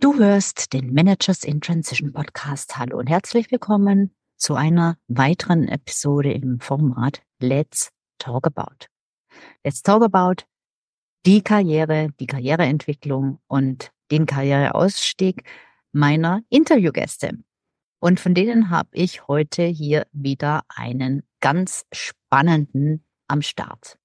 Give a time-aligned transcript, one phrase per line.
[0.00, 2.78] Du hörst den Managers in Transition Podcast.
[2.78, 8.86] Hallo und herzlich willkommen zu einer weiteren Episode im Format Let's Talk About.
[9.64, 10.44] Let's Talk About
[11.26, 15.42] die Karriere, die Karriereentwicklung und den Karriereausstieg
[15.90, 17.32] meiner Interviewgäste.
[17.98, 23.98] Und von denen habe ich heute hier wieder einen ganz spannenden am Start.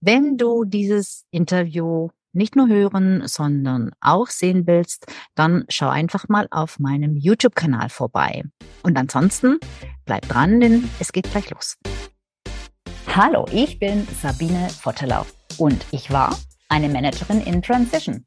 [0.00, 6.48] Wenn du dieses Interview nicht nur hören, sondern auch sehen willst, dann schau einfach mal
[6.50, 8.42] auf meinem YouTube-Kanal vorbei.
[8.82, 9.58] Und ansonsten
[10.04, 11.76] bleib dran, denn es geht gleich los.
[13.06, 15.24] Hallo, ich bin Sabine Vottelau
[15.58, 16.36] und ich war
[16.68, 18.26] eine Managerin in Transition.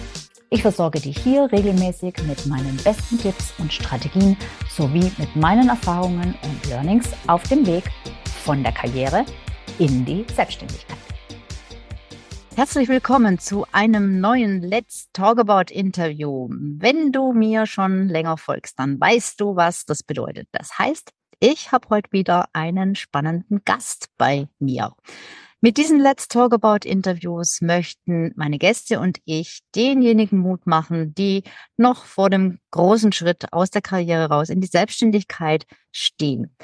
[0.53, 4.35] Ich versorge dich hier regelmäßig mit meinen besten Tipps und Strategien
[4.69, 7.85] sowie mit meinen Erfahrungen und Learnings auf dem Weg
[8.43, 9.23] von der Karriere
[9.79, 10.97] in die Selbstständigkeit.
[12.57, 16.49] Herzlich willkommen zu einem neuen Let's Talk About Interview.
[16.51, 20.49] Wenn du mir schon länger folgst, dann weißt du, was das bedeutet.
[20.51, 24.91] Das heißt, ich habe heute wieder einen spannenden Gast bei mir.
[25.63, 31.43] Mit diesen Let's Talk About Interviews möchten meine Gäste und ich denjenigen Mut machen, die
[31.77, 36.55] noch vor dem großen Schritt aus der Karriere raus in die Selbstständigkeit stehen.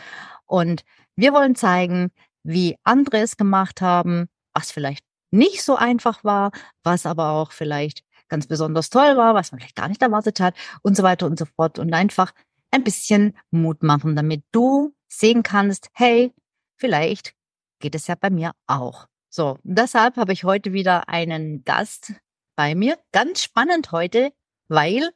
[0.47, 0.83] Und
[1.15, 2.09] wir wollen zeigen,
[2.41, 6.49] wie andere es gemacht haben, was vielleicht nicht so einfach war,
[6.81, 10.55] was aber auch vielleicht ganz besonders toll war, was man vielleicht gar nicht erwartet hat
[10.81, 12.33] und so weiter und so fort und einfach
[12.71, 16.33] ein bisschen Mut machen, damit du sehen kannst, hey,
[16.77, 17.36] vielleicht
[17.79, 19.07] geht es ja bei mir auch.
[19.29, 22.13] So, deshalb habe ich heute wieder einen Gast
[22.55, 22.97] bei mir.
[23.11, 24.31] Ganz spannend heute,
[24.67, 25.09] weil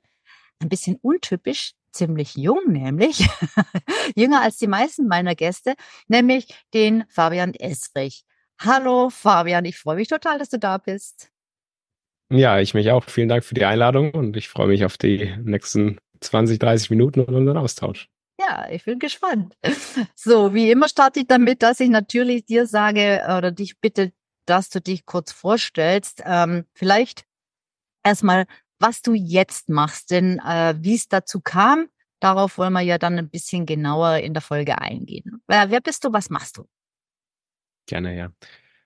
[0.60, 3.28] ein bisschen untypisch, ziemlich jung nämlich,
[4.16, 5.76] jünger als die meisten meiner Gäste,
[6.08, 8.24] nämlich den Fabian Esrich.
[8.60, 11.32] Hallo Fabian, ich freue mich total, dass du da bist.
[12.30, 13.04] Ja, ich mich auch.
[13.06, 17.22] Vielen Dank für die Einladung und ich freue mich auf die nächsten 20, 30 Minuten
[17.22, 18.08] und unseren Austausch.
[18.48, 19.56] Ja, ich bin gespannt.
[20.16, 24.12] So, wie immer starte ich damit, dass ich natürlich dir sage oder dich bitte,
[24.46, 26.22] dass du dich kurz vorstellst.
[26.26, 27.26] Ähm, vielleicht
[28.04, 28.46] erstmal,
[28.80, 31.88] was du jetzt machst, denn äh, wie es dazu kam,
[32.20, 35.42] darauf wollen wir ja dann ein bisschen genauer in der Folge eingehen.
[35.48, 36.68] Wer, wer bist du, was machst du?
[37.88, 38.32] Gerne, ja.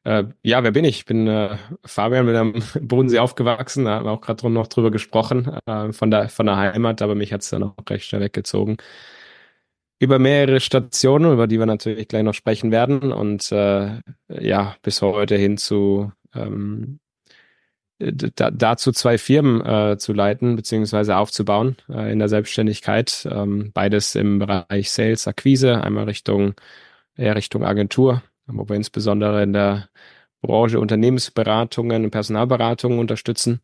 [0.04, 1.00] Äh, ja, wer bin ich?
[1.00, 4.92] Ich bin äh, Fabian, bin am Bodensee aufgewachsen, da haben wir auch gerade noch drüber
[4.92, 8.22] gesprochen, äh, von, der, von der Heimat, aber mich hat es dann auch recht schnell
[8.22, 8.78] weggezogen
[10.00, 15.02] über mehrere Stationen, über die wir natürlich gleich noch sprechen werden und äh, ja, bis
[15.02, 17.00] heute hin zu ähm,
[18.00, 23.28] da, dazu zwei Firmen äh, zu leiten beziehungsweise aufzubauen äh, in der Selbstständigkeit.
[23.32, 26.56] Ähm, beides im Bereich Sales, Akquise, einmal Richtung
[27.16, 29.90] eher Richtung Agentur, wo wir insbesondere in der
[30.42, 33.62] Branche Unternehmensberatungen und Personalberatungen unterstützen.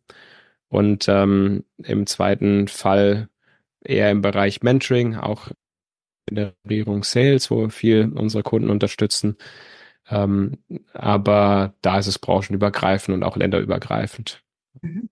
[0.68, 3.28] Und ähm, im zweiten Fall
[3.84, 5.48] eher im Bereich Mentoring, auch
[6.26, 9.36] Generierung Sales, wo wir viel unsere Kunden unterstützen.
[10.08, 10.58] Ähm,
[10.92, 14.42] aber da ist es branchenübergreifend und auch länderübergreifend.
[14.80, 15.08] Mhm.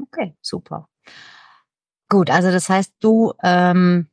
[0.00, 0.88] Okay, super.
[2.08, 4.08] Gut, also das heißt, du ähm,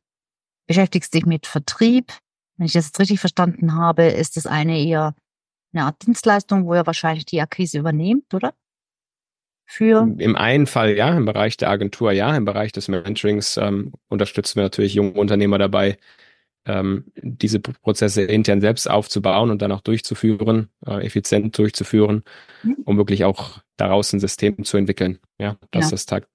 [0.66, 2.12] beschäftigst dich mit Vertrieb.
[2.56, 5.14] Wenn ich das jetzt richtig verstanden habe, ist das eine eher
[5.72, 8.54] eine Art Dienstleistung, wo ihr wahrscheinlich die Akquise übernehmt, oder?
[9.66, 13.92] Für Im einen Fall ja, im Bereich der Agentur ja, im Bereich des Mentorings ähm,
[14.08, 15.96] unterstützen wir natürlich junge Unternehmer dabei,
[16.66, 22.22] ähm, diese Prozesse intern selbst aufzubauen und dann auch durchzuführen, äh, effizient durchzuführen,
[22.62, 22.76] mhm.
[22.84, 25.18] um wirklich auch daraus ein System zu entwickeln.
[25.38, 25.90] Ja, dass ja.
[25.92, 26.28] das Tag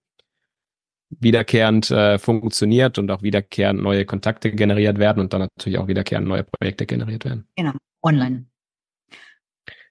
[1.09, 6.27] wiederkehrend äh, funktioniert und auch wiederkehrend neue Kontakte generiert werden und dann natürlich auch wiederkehrend
[6.27, 7.47] neue Projekte generiert werden.
[7.55, 8.45] Genau, online.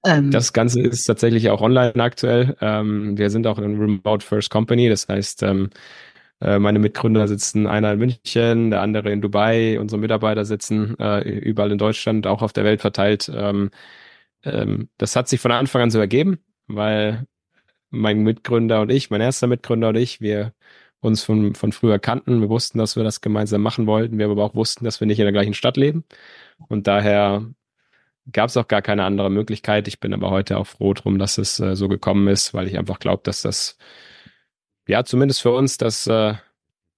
[0.05, 2.57] Ähm, das Ganze ist tatsächlich auch online aktuell.
[2.61, 5.71] Ähm, wir sind auch eine Remote First Company, das heißt, ähm,
[6.41, 11.21] äh, meine Mitgründer sitzen einer in München, der andere in Dubai, unsere Mitarbeiter sitzen äh,
[11.21, 13.31] überall in Deutschland, auch auf der Welt verteilt.
[13.35, 13.71] Ähm,
[14.45, 17.27] ähm, das hat sich von Anfang an so ergeben, weil
[17.91, 20.53] mein Mitgründer und ich, mein erster Mitgründer und ich, wir
[21.01, 22.41] uns von, von früher kannten.
[22.41, 24.19] Wir wussten, dass wir das gemeinsam machen wollten.
[24.19, 26.05] Wir aber auch wussten, dass wir nicht in der gleichen Stadt leben.
[26.69, 27.47] Und daher
[28.33, 29.89] gab es auch gar keine andere Möglichkeit.
[29.89, 32.79] Ich bin aber heute auch froh drum, dass es äh, so gekommen ist, weil ich
[32.79, 33.77] einfach glaube, dass das
[34.87, 36.35] ja, zumindest für uns das äh,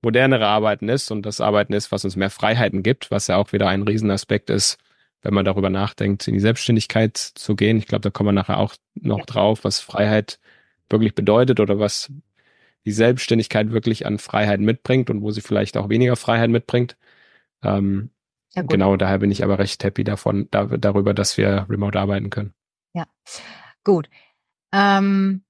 [0.03, 3.53] modernere Arbeiten ist und das Arbeiten ist, was uns mehr Freiheiten gibt, was ja auch
[3.53, 4.79] wieder ein Riesenaspekt ist,
[5.23, 7.79] wenn man darüber nachdenkt, in die Selbstständigkeit zu gehen.
[7.79, 10.39] Ich glaube, da kommen wir nachher auch noch drauf, was Freiheit
[10.89, 12.13] wirklich bedeutet oder was
[12.85, 16.97] die Selbstständigkeit wirklich an Freiheit mitbringt und wo sie vielleicht auch weniger Freiheit mitbringt.
[17.63, 18.11] Ähm,
[18.55, 22.31] ja, genau, daher bin ich aber recht happy davon, da, darüber, dass wir remote arbeiten
[22.31, 22.55] können.
[22.95, 23.07] Ja,
[23.83, 24.09] gut.
[24.73, 25.43] Ähm,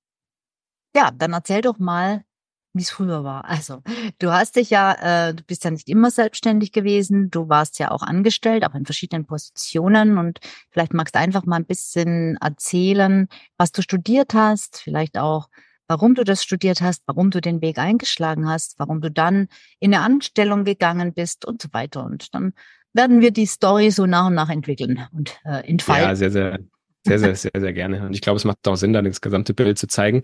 [0.96, 2.24] ja, dann erzähl doch mal,
[2.72, 3.44] wie es früher war.
[3.44, 3.82] Also,
[4.18, 7.90] du hast dich ja, äh, du bist ja nicht immer selbstständig gewesen, du warst ja
[7.90, 10.38] auch angestellt, auch in verschiedenen Positionen und
[10.70, 13.28] vielleicht magst du einfach mal ein bisschen erzählen,
[13.58, 15.48] was du studiert hast, vielleicht auch,
[15.86, 19.48] warum du das studiert hast, warum du den Weg eingeschlagen hast, warum du dann
[19.78, 22.04] in eine Anstellung gegangen bist und so weiter.
[22.04, 22.54] Und dann
[22.94, 26.08] werden wir die Story so nach und nach entwickeln und äh, entfalten.
[26.08, 26.58] Ja, sehr, sehr,
[27.06, 28.06] sehr, sehr, sehr, sehr gerne.
[28.06, 30.22] Und ich glaube, es macht auch Sinn, dann das gesamte Bild zu zeigen.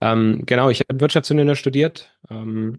[0.00, 2.78] Ähm, genau, ich habe Wirtschaftsingenieur studiert, ähm,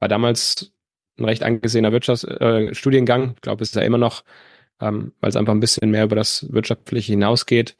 [0.00, 0.72] war damals
[1.18, 3.22] ein recht angesehener Wirtschaftsstudiengang.
[3.22, 4.24] Äh, ich glaube, es ist ja immer noch,
[4.80, 7.76] ähm, weil es einfach ein bisschen mehr über das Wirtschaftliche hinausgeht.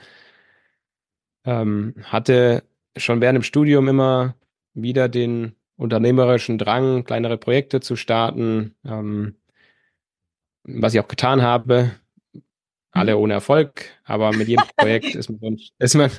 [1.45, 2.65] Ähm, hatte
[2.97, 4.37] schon während dem Studium immer
[4.75, 9.37] wieder den unternehmerischen Drang, kleinere Projekte zu starten, ähm,
[10.65, 11.93] was ich auch getan habe.
[12.95, 13.23] Alle mhm.
[13.23, 16.11] ohne Erfolg, aber mit jedem Projekt ist man, so ein, ist man,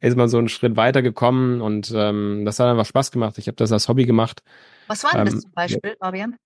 [0.00, 3.36] ist man so einen Schritt weiter gekommen und ähm, das hat einfach Spaß gemacht.
[3.38, 4.42] Ich habe das als Hobby gemacht.
[4.88, 6.36] Was war denn ähm, das zum Beispiel, Fabian?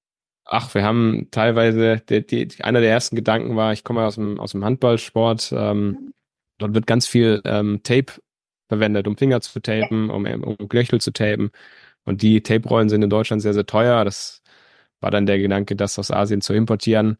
[0.45, 4.39] Ach, wir haben teilweise, die, die, einer der ersten Gedanken war, ich komme aus dem,
[4.39, 6.13] aus dem Handballsport, ähm, mhm.
[6.59, 8.13] dort wird ganz viel ähm, Tape
[8.69, 11.51] verwendet, um Finger zu tapen, um, um Knöchel zu tapen.
[12.05, 14.05] Und die Tape-Rollen sind in Deutschland sehr, sehr teuer.
[14.05, 14.43] Das
[15.01, 17.19] war dann der Gedanke, das aus Asien zu importieren.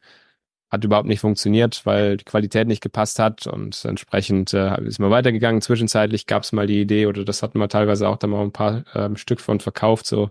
[0.71, 5.11] Hat überhaupt nicht funktioniert, weil die Qualität nicht gepasst hat und entsprechend äh, ist man
[5.11, 5.63] weitergegangen.
[5.63, 8.53] Zwischenzeitlich gab es mal die Idee, oder das hatten wir teilweise auch da mal ein
[8.53, 10.31] paar ähm, Stück von verkauft, so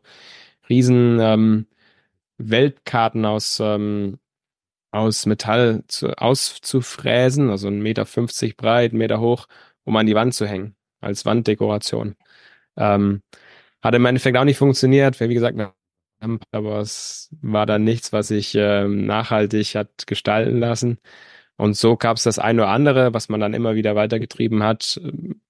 [0.70, 1.68] riesen ähm,
[2.38, 4.20] Weltkarten aus, ähm,
[4.92, 9.48] aus Metall zu, auszufräsen, also 1,50 Meter breit, Meter hoch,
[9.86, 12.16] um an die Wand zu hängen als Wanddekoration.
[12.78, 13.22] Ähm,
[13.82, 15.58] hat im Endeffekt auch nicht funktioniert, wie gesagt,
[16.52, 21.00] aber es war dann nichts, was sich ähm, nachhaltig hat gestalten lassen.
[21.58, 25.00] Und so gab es das eine oder andere, was man dann immer wieder weitergetrieben hat
[25.04, 25.42] ähm,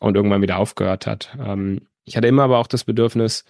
[0.00, 1.36] und irgendwann wieder aufgehört hat.
[1.38, 3.44] Ähm, ich hatte immer aber auch das Bedürfnis,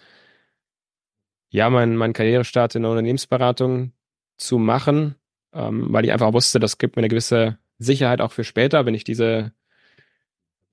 [1.51, 3.93] ja, mein, mein Karrierestart in der Unternehmensberatung
[4.39, 5.17] zu machen,
[5.53, 8.95] ähm, weil ich einfach wusste, das gibt mir eine gewisse Sicherheit auch für später, wenn
[8.95, 9.53] ich diese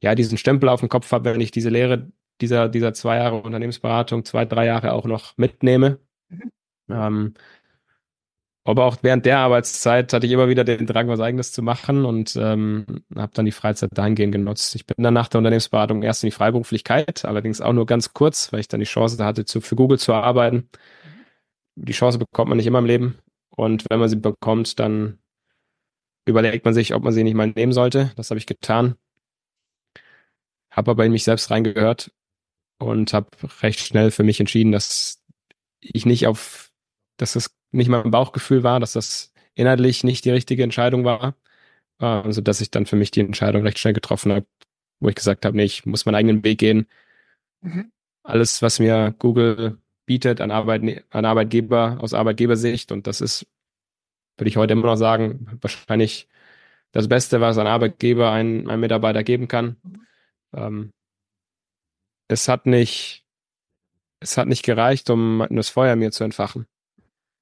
[0.01, 2.09] ja, diesen Stempel auf dem Kopf habe, wenn ich diese Lehre
[2.41, 5.99] dieser, dieser zwei Jahre Unternehmensberatung, zwei, drei Jahre auch noch mitnehme.
[6.29, 6.51] Mhm.
[6.89, 7.33] Ähm,
[8.63, 12.05] aber auch während der Arbeitszeit hatte ich immer wieder den Drang, was Eigenes zu machen
[12.05, 14.75] und ähm, habe dann die Freizeit dahingehend genutzt.
[14.75, 18.53] Ich bin dann nach der Unternehmensberatung erst in die Freiberuflichkeit, allerdings auch nur ganz kurz,
[18.53, 20.69] weil ich dann die Chance hatte, zu, für Google zu arbeiten.
[21.75, 21.85] Mhm.
[21.85, 23.17] Die Chance bekommt man nicht immer im Leben
[23.49, 25.19] und wenn man sie bekommt, dann
[26.25, 28.11] überlegt man sich, ob man sie nicht mal nehmen sollte.
[28.17, 28.95] Das habe ich getan
[30.71, 32.11] habe aber in mich selbst reingehört
[32.79, 33.29] und habe
[33.61, 35.21] recht schnell für mich entschieden, dass
[35.79, 36.71] ich nicht auf,
[37.17, 41.35] dass das nicht mein Bauchgefühl war, dass das inhaltlich nicht die richtige Entscheidung war.
[41.99, 44.45] Also dass ich dann für mich die Entscheidung recht schnell getroffen habe,
[44.99, 46.87] wo ich gesagt habe, nee, ich muss meinen eigenen Weg gehen.
[47.61, 47.91] Mhm.
[48.23, 53.45] Alles, was mir Google bietet an, Arbeit, an Arbeitgeber aus Arbeitgebersicht, und das ist,
[54.37, 56.29] würde ich heute immer noch sagen, wahrscheinlich
[56.91, 59.75] das Beste, was ein Arbeitgeber ein, ein Mitarbeiter geben kann.
[59.83, 60.07] Mhm.
[60.53, 60.91] Ähm,
[62.29, 63.25] es hat nicht,
[64.21, 66.65] es hat nicht gereicht, um das Feuer mir zu entfachen.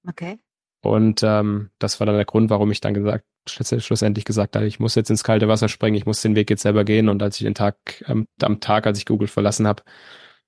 [0.07, 0.39] Okay.
[0.81, 4.79] Und ähm, das war dann der Grund, warum ich dann gesagt, schlussendlich gesagt habe, ich
[4.79, 7.09] muss jetzt ins kalte Wasser springen, ich muss den Weg jetzt selber gehen.
[7.09, 9.83] Und als ich den Tag, ähm, am Tag, als ich Google verlassen habe,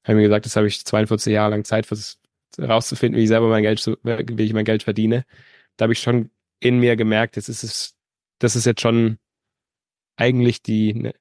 [0.04, 1.88] habe ich mir gesagt, das habe ich 42 Jahre lang Zeit,
[2.58, 5.26] herauszufinden, wie ich selber mein Geld, wie ich mein Geld verdiene.
[5.78, 7.96] Da habe ich schon in mir gemerkt, jetzt ist es,
[8.40, 9.18] das ist jetzt schon
[10.16, 11.14] eigentlich die ne,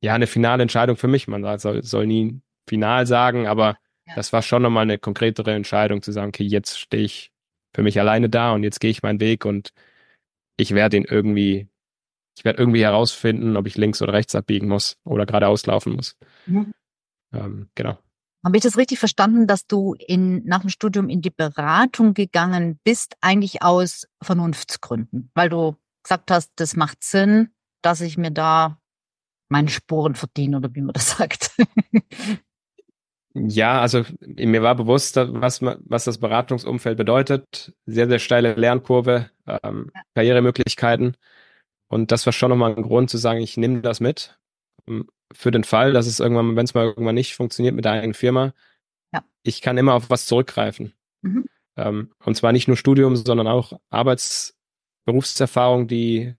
[0.00, 1.28] ja, eine finale Entscheidung für mich.
[1.28, 4.14] Man soll, soll nie final sagen, aber ja.
[4.16, 7.32] das war schon nochmal eine konkretere Entscheidung zu sagen, okay, jetzt stehe ich
[7.74, 9.72] für mich alleine da und jetzt gehe ich meinen Weg und
[10.56, 11.68] ich werde ihn irgendwie,
[12.36, 16.16] ich werde irgendwie herausfinden, ob ich links oder rechts abbiegen muss oder geradeaus laufen muss.
[16.46, 16.72] Mhm.
[17.32, 17.98] Ähm, genau.
[18.44, 22.78] Habe ich das richtig verstanden, dass du in, nach dem Studium in die Beratung gegangen
[22.84, 25.30] bist, eigentlich aus Vernunftsgründen?
[25.34, 28.78] Weil du gesagt hast, das macht Sinn, dass ich mir da
[29.48, 31.52] meine Sporen verdienen oder wie man das sagt.
[33.34, 37.74] Ja, also mir war bewusst, was, was das Beratungsumfeld bedeutet.
[37.84, 40.02] Sehr, sehr steile Lernkurve, ähm, ja.
[40.14, 41.16] Karrieremöglichkeiten.
[41.88, 44.38] Und das war schon nochmal ein Grund zu sagen, ich nehme das mit.
[44.86, 47.92] Ähm, für den Fall, dass es irgendwann, wenn es mal irgendwann nicht funktioniert mit der
[47.92, 48.52] eigenen Firma,
[49.12, 49.24] ja.
[49.42, 50.92] ich kann immer auf was zurückgreifen.
[51.22, 51.48] Mhm.
[51.76, 54.56] Ähm, und zwar nicht nur Studium, sondern auch Arbeits-,
[55.06, 56.34] Berufserfahrung, die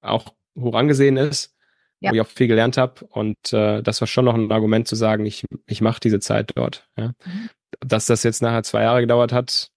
[0.00, 1.55] auch hoch angesehen ist,
[2.00, 2.10] ja.
[2.10, 3.04] wo ich auch viel gelernt habe.
[3.06, 6.52] Und äh, das war schon noch ein Argument zu sagen, ich, ich mache diese Zeit
[6.54, 6.88] dort.
[6.96, 7.08] Ja.
[7.24, 7.50] Mhm.
[7.80, 9.70] Dass das jetzt nachher zwei Jahre gedauert hat,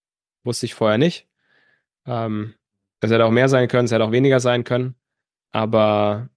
[0.43, 1.27] wusste ich vorher nicht.
[2.05, 2.55] Ähm,
[3.01, 4.95] es hätte auch mehr sein können, es hätte auch weniger sein können.
[5.51, 6.29] Aber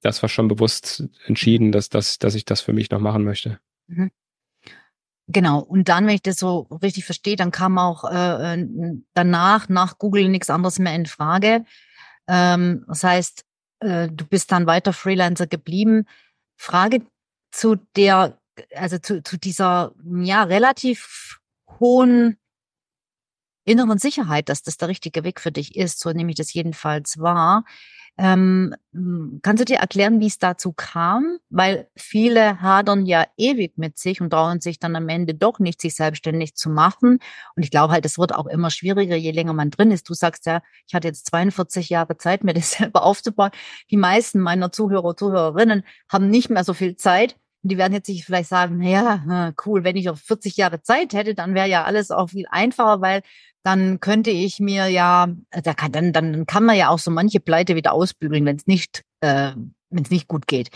[0.00, 3.58] das war schon bewusst entschieden, dass, dass, dass ich das für mich noch machen möchte.
[3.86, 4.10] Mhm.
[5.30, 5.60] Genau.
[5.60, 8.66] Und dann, wenn ich das so richtig verstehe, dann kam auch äh, äh,
[9.12, 11.64] danach, nach Google nichts anderes mehr in Frage.
[12.26, 13.44] Ähm, das heißt,
[13.80, 16.06] äh, du bist dann weiter Freelancer geblieben.
[16.56, 17.02] Frage
[17.50, 18.38] zu der,
[18.74, 21.38] also zu, zu dieser ja relativ
[21.80, 22.36] hohen
[23.64, 27.18] inneren Sicherheit, dass das der richtige Weg für dich ist, so nehme ich das jedenfalls
[27.18, 27.64] wahr.
[28.20, 28.74] Ähm,
[29.42, 31.38] kannst du dir erklären, wie es dazu kam?
[31.50, 35.80] Weil viele hadern ja ewig mit sich und trauen sich dann am Ende doch nicht,
[35.80, 37.20] sich selbstständig zu machen.
[37.54, 40.08] Und ich glaube halt, es wird auch immer schwieriger, je länger man drin ist.
[40.08, 43.52] Du sagst ja, ich hatte jetzt 42 Jahre Zeit, mir das selber aufzubauen.
[43.90, 47.36] Die meisten meiner Zuhörer, Zuhörerinnen haben nicht mehr so viel Zeit.
[47.62, 51.12] Und die werden jetzt sich vielleicht sagen, naja, cool, wenn ich noch 40 Jahre Zeit
[51.12, 53.22] hätte, dann wäre ja alles auch viel einfacher, weil
[53.62, 57.10] dann könnte ich mir ja, äh, da kann, dann, dann kann man ja auch so
[57.10, 59.52] manche Pleite wieder ausbügeln, wenn es nicht, äh,
[59.90, 60.70] wenn es nicht gut geht.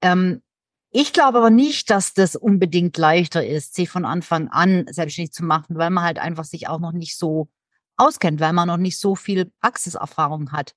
[0.00, 0.42] Ähm,
[0.90, 5.44] ich glaube aber nicht, dass das unbedingt leichter ist, sich von Anfang an selbstständig zu
[5.44, 7.48] machen, weil man halt einfach sich auch noch nicht so
[7.96, 10.74] auskennt, weil man noch nicht so viel Praxiserfahrung hat.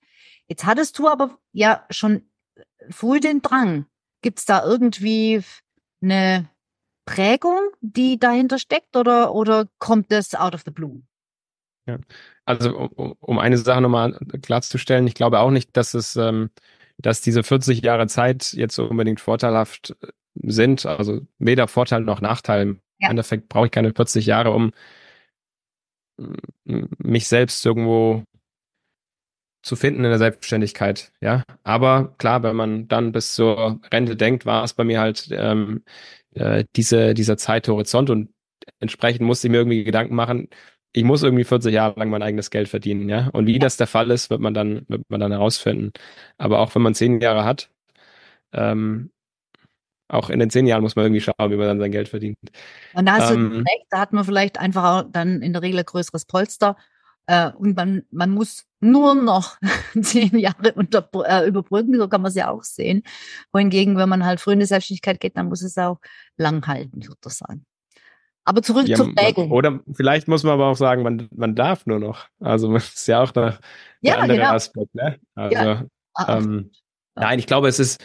[0.48, 2.30] Jetzt hattest du aber ja schon
[2.90, 3.86] früh den Drang.
[4.22, 5.42] Gibt es da irgendwie
[6.02, 6.50] eine
[7.06, 11.02] Prägung, die dahinter steckt oder, oder kommt das out of the blue?
[11.88, 11.98] Ja.
[12.46, 16.50] Also um, um eine Sache nochmal klarzustellen, ich glaube auch nicht, dass es, ähm,
[16.98, 19.96] dass diese 40 Jahre Zeit jetzt unbedingt vorteilhaft
[20.36, 20.86] sind.
[20.86, 22.62] Also weder Vorteil noch Nachteil.
[22.64, 23.10] Im ja.
[23.10, 24.72] Endeffekt brauche ich keine 40 Jahre, um
[26.66, 28.24] mich selbst irgendwo
[29.62, 31.44] zu finden in der Selbstständigkeit, ja.
[31.64, 35.84] Aber klar, wenn man dann bis zur Rente denkt, war es bei mir halt ähm,
[36.36, 38.30] äh, diese, dieser Zeithorizont und
[38.80, 40.50] entsprechend musste ich mir irgendwie Gedanken machen,
[40.94, 43.30] ich muss irgendwie 40 Jahre lang mein eigenes Geld verdienen, ja.
[43.34, 45.92] Und wie das der Fall ist, wird man dann, wird man dann herausfinden.
[46.38, 47.70] Aber auch wenn man zehn Jahre hat,
[48.54, 49.12] ähm,
[50.10, 52.38] auch in den zehn Jahren muss man irgendwie schauen, wie man dann sein Geld verdient.
[52.94, 55.80] Und da hast ähm, du recht, da hat man vielleicht einfach dann in der Regel
[55.80, 56.78] ein größeres Polster.
[57.28, 59.58] Äh, und man, man muss nur noch
[60.02, 63.04] zehn Jahre unter, äh, überbrücken, so kann man es ja auch sehen.
[63.52, 66.00] Wohingegen, wenn man halt früh in die Selbstständigkeit geht, dann muss es auch
[66.38, 67.66] lang halten, sozusagen.
[68.46, 69.52] Aber zurück ja, zum Bagel.
[69.52, 72.28] Oder vielleicht muss man aber auch sagen, man, man darf nur noch.
[72.40, 73.60] Also das ist ja auch noch
[74.00, 74.52] ja, der andere genau.
[74.54, 74.96] Aspekt.
[74.96, 75.20] Ne?
[75.36, 75.86] Also, ja.
[76.14, 76.72] Ah, ähm,
[77.18, 77.24] ja.
[77.24, 78.02] Nein, ich glaube, es ist,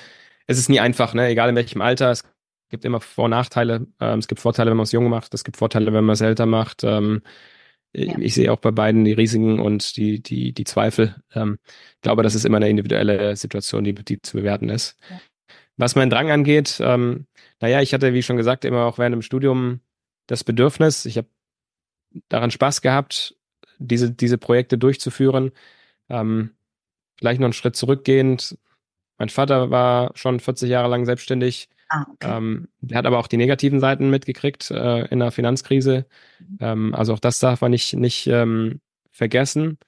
[0.49, 1.29] es ist nie einfach, ne?
[1.29, 2.11] egal in welchem Alter.
[2.11, 2.25] Es
[2.71, 3.87] gibt immer Vor- und Nachteile.
[4.01, 5.33] Ähm, es gibt Vorteile, wenn man es jung macht.
[5.33, 6.83] Es gibt Vorteile, wenn man es älter macht.
[6.83, 7.23] Ähm,
[7.95, 8.19] ja.
[8.19, 11.17] Ich sehe auch bei beiden die Risiken und die, die, die Zweifel.
[11.35, 14.97] Ähm, ich glaube, das ist immer eine individuelle Situation, die, die zu bewerten ist.
[15.11, 15.21] Ja.
[15.77, 17.27] Was meinen Drang angeht, ähm,
[17.61, 19.81] naja, ich hatte, wie schon gesagt, immer auch während dem Studium
[20.27, 21.29] das Bedürfnis, ich habe
[22.29, 23.37] daran Spaß gehabt,
[23.79, 25.53] diese, diese Projekte durchzuführen.
[26.09, 26.51] Ähm,
[27.17, 28.59] vielleicht noch einen Schritt zurückgehend.
[29.19, 31.69] Mein Vater war schon 40 Jahre lang selbstständig.
[31.93, 32.37] Ah, okay.
[32.39, 36.07] ähm, der hat aber auch die negativen Seiten mitgekriegt äh, in der Finanzkrise.
[36.39, 36.59] Mhm.
[36.61, 38.81] Ähm, also auch das darf man nicht, nicht ähm,
[39.11, 39.79] vergessen.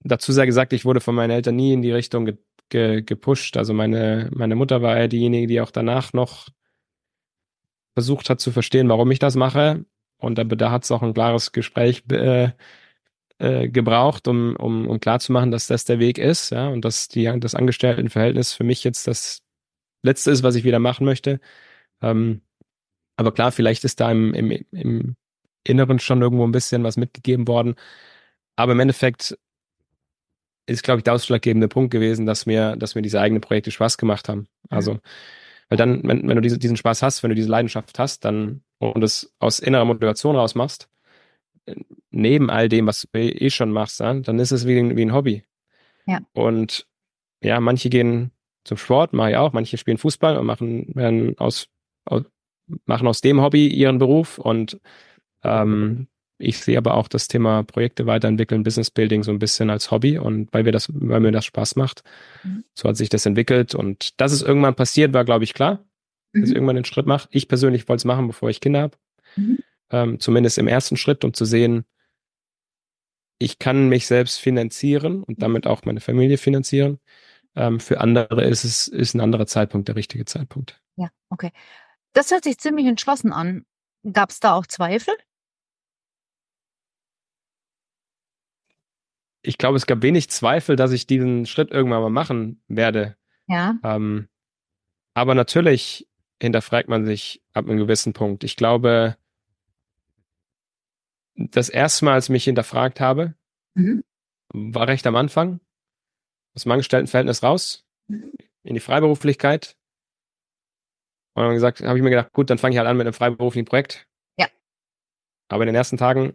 [0.00, 2.38] Dazu sei gesagt, ich wurde von meinen Eltern nie in die Richtung ge
[2.70, 3.58] ge gepusht.
[3.58, 6.48] Also meine, meine Mutter war ja diejenige, die auch danach noch
[7.92, 9.84] versucht hat zu verstehen, warum ich das mache.
[10.16, 12.50] Und da, da hat es auch ein klares Gespräch äh,
[13.38, 17.30] äh, gebraucht, um, um, um klarzumachen, dass das der Weg ist, ja, und dass die,
[17.38, 19.42] das Angestelltenverhältnis für mich jetzt das
[20.06, 21.40] Letzte ist, was ich wieder machen möchte.
[22.02, 22.42] Ähm,
[23.16, 25.16] aber klar, vielleicht ist da im, im, im
[25.64, 27.74] Inneren schon irgendwo ein bisschen was mitgegeben worden.
[28.56, 29.36] Aber im Endeffekt
[30.66, 33.98] ist, glaube ich, der ausschlaggebende Punkt gewesen, dass mir, dass mir diese eigenen Projekte Spaß
[33.98, 34.48] gemacht haben.
[34.68, 34.98] Also
[35.68, 38.62] weil dann, wenn, wenn du diese, diesen Spaß hast, wenn du diese Leidenschaft hast, dann
[38.78, 40.88] und es aus innerer Motivation raus machst,
[42.10, 45.12] neben all dem, was du eh schon machst, dann ist es wie, ein, wie ein
[45.12, 45.44] Hobby.
[46.06, 46.20] Ja.
[46.34, 46.86] Und
[47.42, 48.30] ja, manche gehen
[48.66, 51.68] zum Sport, mache ich auch, manche spielen Fußball und machen, werden aus,
[52.04, 52.24] aus,
[52.84, 54.80] machen aus dem Hobby ihren Beruf und
[55.42, 56.08] ähm,
[56.38, 60.18] ich sehe aber auch das Thema Projekte weiterentwickeln, Business Building so ein bisschen als Hobby
[60.18, 62.02] und weil wir das, weil mir das Spaß macht.
[62.44, 62.64] Mhm.
[62.74, 65.84] So hat sich das entwickelt und dass es irgendwann passiert, war, glaube ich, klar,
[66.32, 66.40] mhm.
[66.40, 67.28] dass ich irgendwann den Schritt mache.
[67.30, 68.96] Ich persönlich wollte es machen, bevor ich Kinder habe.
[69.36, 69.58] Mhm.
[69.90, 71.84] Ähm, zumindest im ersten Schritt, um zu sehen,
[73.38, 76.98] ich kann mich selbst finanzieren und damit auch meine Familie finanzieren.
[77.56, 80.80] Ähm, für andere ist es ist ein anderer Zeitpunkt der richtige Zeitpunkt.
[80.96, 81.52] Ja, okay.
[82.12, 83.64] Das hört sich ziemlich entschlossen an.
[84.12, 85.14] Gab es da auch Zweifel?
[89.42, 93.16] Ich glaube, es gab wenig Zweifel, dass ich diesen Schritt irgendwann mal machen werde.
[93.46, 93.76] Ja.
[93.82, 94.28] Ähm,
[95.14, 96.08] aber natürlich
[96.40, 98.44] hinterfragt man sich ab einem gewissen Punkt.
[98.44, 99.16] Ich glaube,
[101.36, 103.34] das erste Mal, als ich mich hinterfragt habe,
[103.74, 104.04] mhm.
[104.52, 105.60] war recht am Anfang.
[106.56, 109.76] Aus dem Angestelltenverhältnis raus, in die Freiberuflichkeit.
[111.34, 113.12] Und dann gesagt, habe ich mir gedacht, gut, dann fange ich halt an mit einem
[113.12, 114.06] freiberuflichen Projekt.
[114.38, 114.46] Ja.
[115.48, 116.34] Aber in den ersten Tagen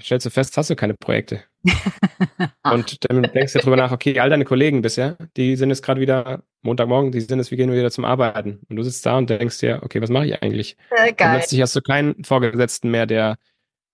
[0.00, 1.44] stellst du fest, hast du keine Projekte.
[2.64, 6.00] und dann denkst du drüber nach, okay, all deine Kollegen bisher, die sind jetzt gerade
[6.00, 8.60] wieder Montagmorgen, die sind jetzt, wir gehen wieder zum Arbeiten.
[8.68, 10.76] Und du sitzt da und denkst dir, okay, was mache ich eigentlich?
[10.90, 11.28] Äh, geil.
[11.28, 13.38] Und plötzlich hast du keinen Vorgesetzten mehr, der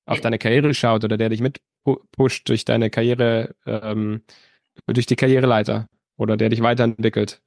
[0.06, 4.22] auf deine Karriere schaut oder der dich mitpusht durch deine Karriere, ähm,
[4.86, 7.40] durch die Karriereleiter oder der dich weiterentwickelt.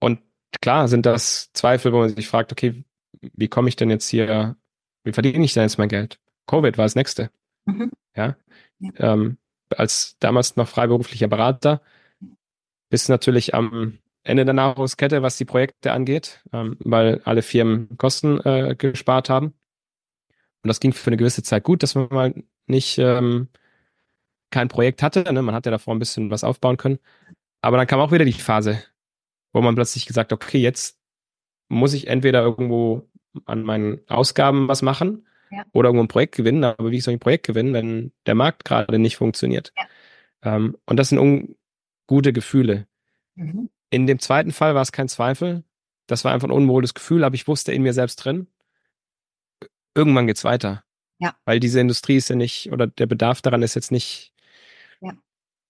[0.00, 0.20] Und
[0.60, 2.84] klar sind das Zweifel, wo man sich fragt, okay,
[3.20, 4.56] wie komme ich denn jetzt hier,
[5.04, 6.18] wie verdiene ich denn jetzt mein Geld?
[6.46, 7.30] Covid war das nächste.
[7.66, 7.90] Mhm.
[8.14, 8.36] Ja.
[8.78, 8.90] ja.
[8.96, 9.38] Ähm,
[9.76, 11.82] als damals noch freiberuflicher Berater
[12.88, 17.96] bist du natürlich am Ende der Nahrungskette, was die Projekte angeht, ähm, weil alle Firmen
[17.98, 19.54] Kosten äh, gespart haben.
[20.62, 22.34] Und das ging für eine gewisse Zeit gut, dass man mal
[22.66, 23.48] nicht ähm,
[24.50, 25.30] kein Projekt hatte.
[25.32, 25.42] Ne?
[25.42, 26.98] Man hat ja davor ein bisschen was aufbauen können.
[27.60, 28.82] Aber dann kam auch wieder die Phase,
[29.52, 30.98] wo man plötzlich gesagt, okay, jetzt
[31.68, 33.08] muss ich entweder irgendwo
[33.44, 35.64] an meinen Ausgaben was machen ja.
[35.72, 36.64] oder irgendwo ein Projekt gewinnen.
[36.64, 39.72] Aber wie soll ich ein Projekt gewinnen, wenn der Markt gerade nicht funktioniert?
[39.76, 40.56] Ja.
[40.56, 42.86] Ähm, und das sind ungute Gefühle.
[43.34, 43.70] Mhm.
[43.90, 45.64] In dem zweiten Fall war es kein Zweifel.
[46.06, 48.46] Das war einfach ein unwohles Gefühl, aber ich wusste in mir selbst drin,
[49.94, 50.84] irgendwann geht's weiter.
[51.18, 51.34] Ja.
[51.44, 54.32] Weil diese Industrie ist ja nicht, oder der Bedarf daran ist jetzt nicht.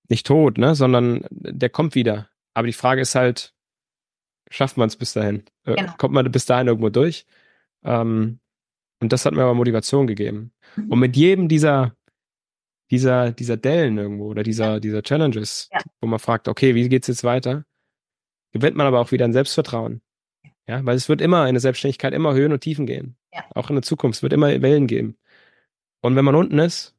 [0.09, 2.29] Nicht tot, ne, sondern der kommt wieder.
[2.55, 3.55] Aber die Frage ist halt,
[4.51, 5.45] schafft man es bis dahin?
[5.65, 5.93] Äh, genau.
[5.99, 7.27] Kommt man bis dahin irgendwo durch?
[7.85, 8.41] Ähm,
[9.01, 10.53] und das hat mir aber Motivation gegeben.
[10.77, 10.91] Mhm.
[10.91, 11.95] Und mit jedem dieser,
[12.91, 14.81] dieser, dieser Dellen irgendwo oder dieser, ja.
[14.81, 15.81] dieser Challenges, ja.
[16.01, 17.65] wo man fragt, okay, wie geht's jetzt weiter?
[18.53, 20.01] Gewinnt man aber auch wieder ein Selbstvertrauen.
[20.67, 23.17] Ja, weil es wird immer in der Selbstständigkeit immer Höhen und Tiefen gehen.
[23.33, 23.45] Ja.
[23.55, 24.19] Auch in der Zukunft.
[24.19, 25.17] Es wird immer Wellen geben.
[26.03, 26.95] Und wenn man unten ist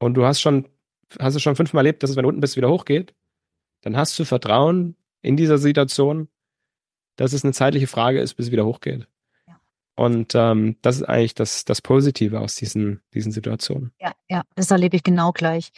[0.00, 0.68] und du hast schon,
[1.18, 3.14] hast es schon fünfmal erlebt, dass es, wenn du unten bist, wieder hochgeht,
[3.82, 6.28] dann hast du Vertrauen in dieser Situation,
[7.16, 9.06] dass es eine zeitliche Frage ist, bis es wieder hochgeht.
[9.46, 9.60] Ja.
[9.96, 13.92] Und ähm, das ist eigentlich das, das Positive aus diesen, diesen Situationen.
[14.00, 15.72] Ja, ja, das erlebe ich genau gleich.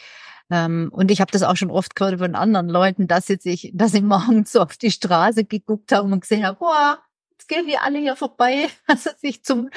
[0.49, 3.71] Ähm, und ich habe das auch schon oft gehört von anderen Leuten, dass sie sich,
[3.73, 6.99] dass sie morgens so auf die Straße geguckt haben und gesehen haben, boah,
[7.31, 9.69] jetzt gehen die alle hier vorbei, also sich zum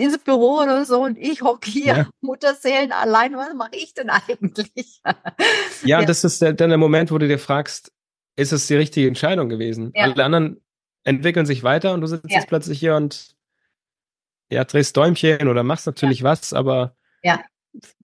[0.00, 2.10] ins Büro oder so und ich hocke hier, ja.
[2.20, 5.00] Mutterseelen allein, was mache ich denn eigentlich?
[5.84, 7.92] ja, ja, das ist der, dann der Moment, wo du dir fragst,
[8.36, 9.92] ist es die richtige Entscheidung gewesen?
[9.94, 10.04] Ja.
[10.04, 10.60] Alle anderen
[11.04, 13.36] entwickeln sich weiter und du sitzt jetzt plötzlich hier und
[14.50, 16.96] ja, drehst Däumchen oder machst natürlich was, aber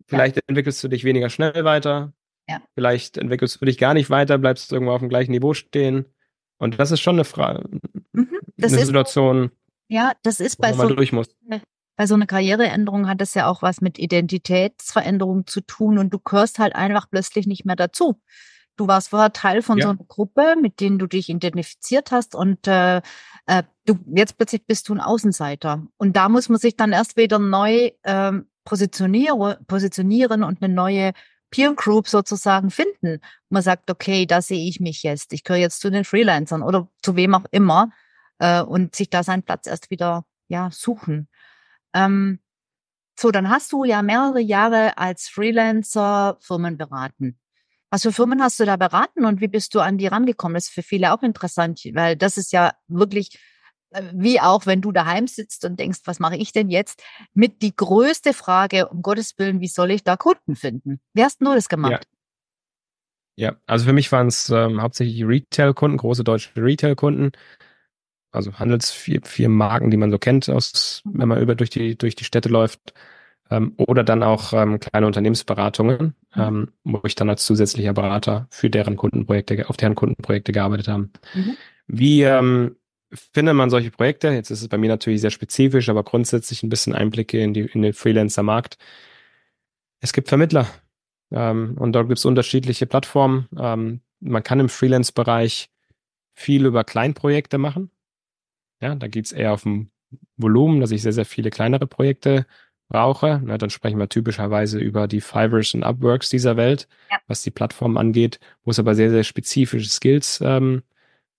[0.07, 2.13] vielleicht entwickelst du dich weniger schnell weiter.
[2.75, 6.07] Vielleicht entwickelst du dich gar nicht weiter, bleibst irgendwo auf dem gleichen Niveau stehen.
[6.59, 7.69] Und das ist schon eine Frage,
[8.13, 9.51] mhm, eine Situation.
[9.89, 11.29] Ja, das ist bei so, durch muss.
[11.97, 16.19] Bei so einer Karriereänderung hat das ja auch was mit Identitätsveränderung zu tun und du
[16.19, 18.21] gehörst halt einfach plötzlich nicht mehr dazu.
[18.77, 19.85] Du warst vorher Teil von ja.
[19.85, 22.99] so einer Gruppe, mit denen du dich identifiziert hast und äh,
[23.47, 25.87] äh, du jetzt plötzlich bist du ein Außenseiter.
[25.97, 31.13] Und da muss man sich dann erst wieder neu ähm, positionieren, positionieren und eine neue
[31.51, 33.21] Peer Group sozusagen finden.
[33.49, 35.33] Man sagt, okay, da sehe ich mich jetzt.
[35.33, 37.91] Ich gehöre jetzt zu den Freelancern oder zu wem auch immer
[38.39, 41.29] äh, und sich da seinen Platz erst wieder ja suchen.
[41.97, 42.41] Ähm,
[43.19, 47.39] so, dann hast du ja mehrere Jahre als Freelancer Firmen beraten.
[47.91, 50.55] Was für Firmen hast du da beraten und wie bist du an die rangekommen?
[50.55, 53.39] Das ist für viele auch interessant, weil das ist ja wirklich
[53.91, 57.03] äh, wie auch wenn du daheim sitzt und denkst, was mache ich denn jetzt?
[57.33, 61.01] Mit die größte Frage, um Gottes Willen, wie soll ich da Kunden finden?
[61.15, 62.07] Wie hast du das gemacht?
[63.37, 67.33] Ja, ja also für mich waren es ähm, hauptsächlich Retail-Kunden, große deutsche Retail-Kunden,
[68.33, 72.25] also Handelsfirmen, Marken, die man so kennt, aus, wenn man über durch die, durch die
[72.25, 72.95] Städte läuft.
[73.49, 76.43] Ähm, oder dann auch ähm, kleine Unternehmensberatungen, mhm.
[76.43, 81.11] ähm, wo ich dann als zusätzlicher Berater für deren Kundenprojekte, auf deren Kundenprojekte gearbeitet habe.
[81.35, 81.57] Mhm.
[81.87, 82.77] Wie ähm,
[83.33, 84.29] findet man solche Projekte?
[84.31, 87.61] Jetzt ist es bei mir natürlich sehr spezifisch, aber grundsätzlich ein bisschen Einblicke in, die,
[87.61, 88.79] in den Freelancer-Markt.
[90.01, 90.67] Es gibt Vermittler
[91.31, 93.49] ähm, und dort gibt es unterschiedliche Plattformen.
[93.59, 95.71] Ähm, man kann im Freelance-Bereich
[96.35, 97.91] viel über Kleinprojekte machen.
[98.81, 99.91] Ja, da geht's eher auf ein
[100.37, 102.47] Volumen, dass ich sehr, sehr viele kleinere Projekte
[102.89, 103.41] brauche.
[103.45, 107.19] Na, dann sprechen wir typischerweise über die Fivers und Upworks dieser Welt, ja.
[107.27, 110.83] was die Plattform angeht, wo es aber sehr, sehr spezifische Skills, ähm,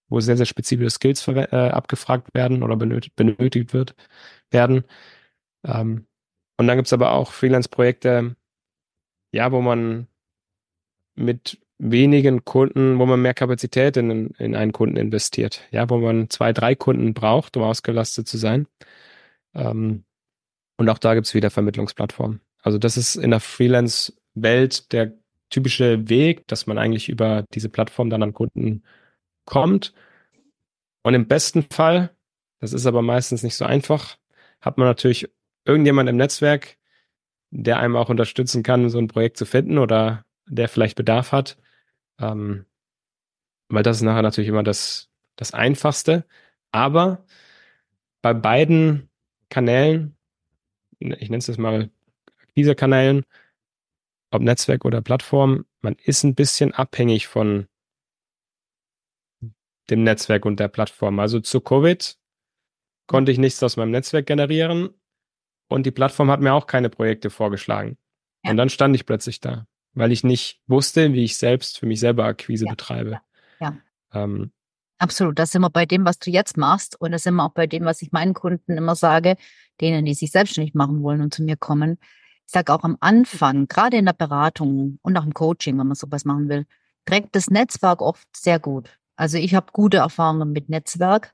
[0.10, 3.96] wo sehr, sehr spezifische Skills äh, abgefragt werden oder benötigt, benötigt wird,
[4.52, 4.84] werden.
[5.64, 6.08] Ähm,
[6.58, 8.36] und dann gibt's aber auch Freelance-Projekte,
[9.32, 10.08] ja, wo man
[11.16, 15.62] mit wenigen Kunden, wo man mehr Kapazität in, in einen Kunden investiert.
[15.72, 18.68] Ja, wo man zwei, drei Kunden braucht, um ausgelastet zu sein.
[19.54, 20.04] Ähm,
[20.78, 22.42] und auch da gibt's wieder Vermittlungsplattformen.
[22.62, 25.14] Also das ist in der Freelance-Welt der
[25.50, 28.84] typische Weg, dass man eigentlich über diese Plattform dann an Kunden
[29.46, 29.94] kommt.
[31.04, 32.16] Und im besten Fall,
[32.60, 34.18] das ist aber meistens nicht so einfach,
[34.60, 35.30] hat man natürlich
[35.66, 36.78] irgendjemand im Netzwerk,
[37.50, 41.58] der einem auch unterstützen kann, so ein Projekt zu finden oder der vielleicht Bedarf hat.
[42.20, 42.66] Ähm,
[43.70, 46.26] weil das ist nachher natürlich immer das, das Einfachste.
[46.72, 47.26] Aber
[48.22, 49.10] bei beiden
[49.50, 50.18] Kanälen,
[51.00, 51.90] ich nenne es jetzt mal
[52.56, 53.24] diese Kanälen,
[54.32, 57.68] ob Netzwerk oder Plattform, man ist ein bisschen abhängig von
[59.90, 61.20] dem Netzwerk und der Plattform.
[61.20, 62.18] Also zu Covid
[63.08, 64.90] konnte ich nichts aus meinem Netzwerk generieren
[65.70, 67.98] und die Plattform hat mir auch keine Projekte vorgeschlagen.
[68.44, 68.52] Ja.
[68.52, 69.66] Und dann stand ich plötzlich da,
[69.98, 72.72] weil ich nicht wusste, wie ich selbst für mich selber Akquise ja.
[72.72, 73.20] betreibe.
[73.60, 73.76] Ja.
[74.14, 74.52] Ähm,
[75.00, 75.38] Absolut.
[75.38, 77.00] Das sind wir bei dem, was du jetzt machst.
[77.00, 79.36] Und das sind wir auch bei dem, was ich meinen Kunden immer sage,
[79.80, 81.98] denen, die sich selbstständig machen wollen und zu mir kommen.
[82.46, 85.96] Ich sage auch am Anfang, gerade in der Beratung und auch im Coaching, wenn man
[85.96, 86.66] sowas machen will,
[87.06, 88.90] trägt das Netzwerk oft sehr gut.
[89.16, 91.34] Also ich habe gute Erfahrungen mit Netzwerk.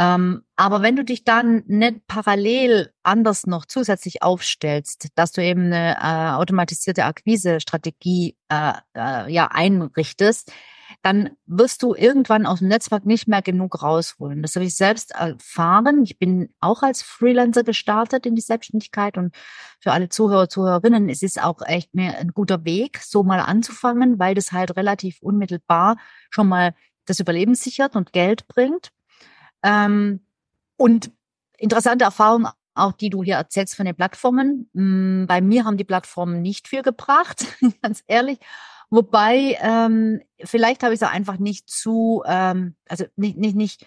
[0.00, 5.66] Ähm, aber wenn du dich dann nicht parallel anders noch zusätzlich aufstellst, dass du eben
[5.66, 10.52] eine äh, automatisierte Akquise-Strategie äh, äh, ja einrichtest,
[11.02, 14.40] dann wirst du irgendwann aus dem Netzwerk nicht mehr genug rausholen.
[14.40, 16.02] Das habe ich selbst erfahren.
[16.02, 19.34] Ich bin auch als Freelancer gestartet in die Selbstständigkeit und
[19.80, 24.34] für alle Zuhörer, Zuhörerinnen, es ist auch echt ein guter Weg, so mal anzufangen, weil
[24.34, 25.96] das halt relativ unmittelbar
[26.30, 28.92] schon mal das Überleben sichert und Geld bringt.
[29.62, 30.20] Ähm,
[30.76, 31.10] und
[31.58, 34.68] interessante Erfahrung auch die du hier erzählst von den Plattformen.
[34.72, 37.46] Mm, bei mir haben die Plattformen nicht viel gebracht,
[37.82, 38.38] ganz ehrlich.
[38.90, 43.86] Wobei, ähm, vielleicht habe ich es einfach nicht zu, ähm, also nicht, nicht, nicht,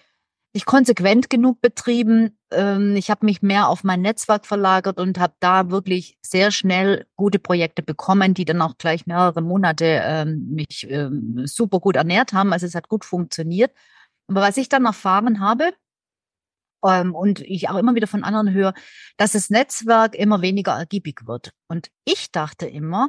[0.54, 2.38] nicht konsequent genug betrieben.
[2.50, 7.06] Ähm, ich habe mich mehr auf mein Netzwerk verlagert und habe da wirklich sehr schnell
[7.16, 12.32] gute Projekte bekommen, die dann auch gleich mehrere Monate ähm, mich ähm, super gut ernährt
[12.32, 12.52] haben.
[12.54, 13.72] Also es hat gut funktioniert.
[14.28, 15.72] Aber was ich dann erfahren habe,
[16.84, 18.74] ähm, und ich auch immer wieder von anderen höre,
[19.16, 21.52] dass das Netzwerk immer weniger ergiebig wird.
[21.66, 23.08] Und ich dachte immer,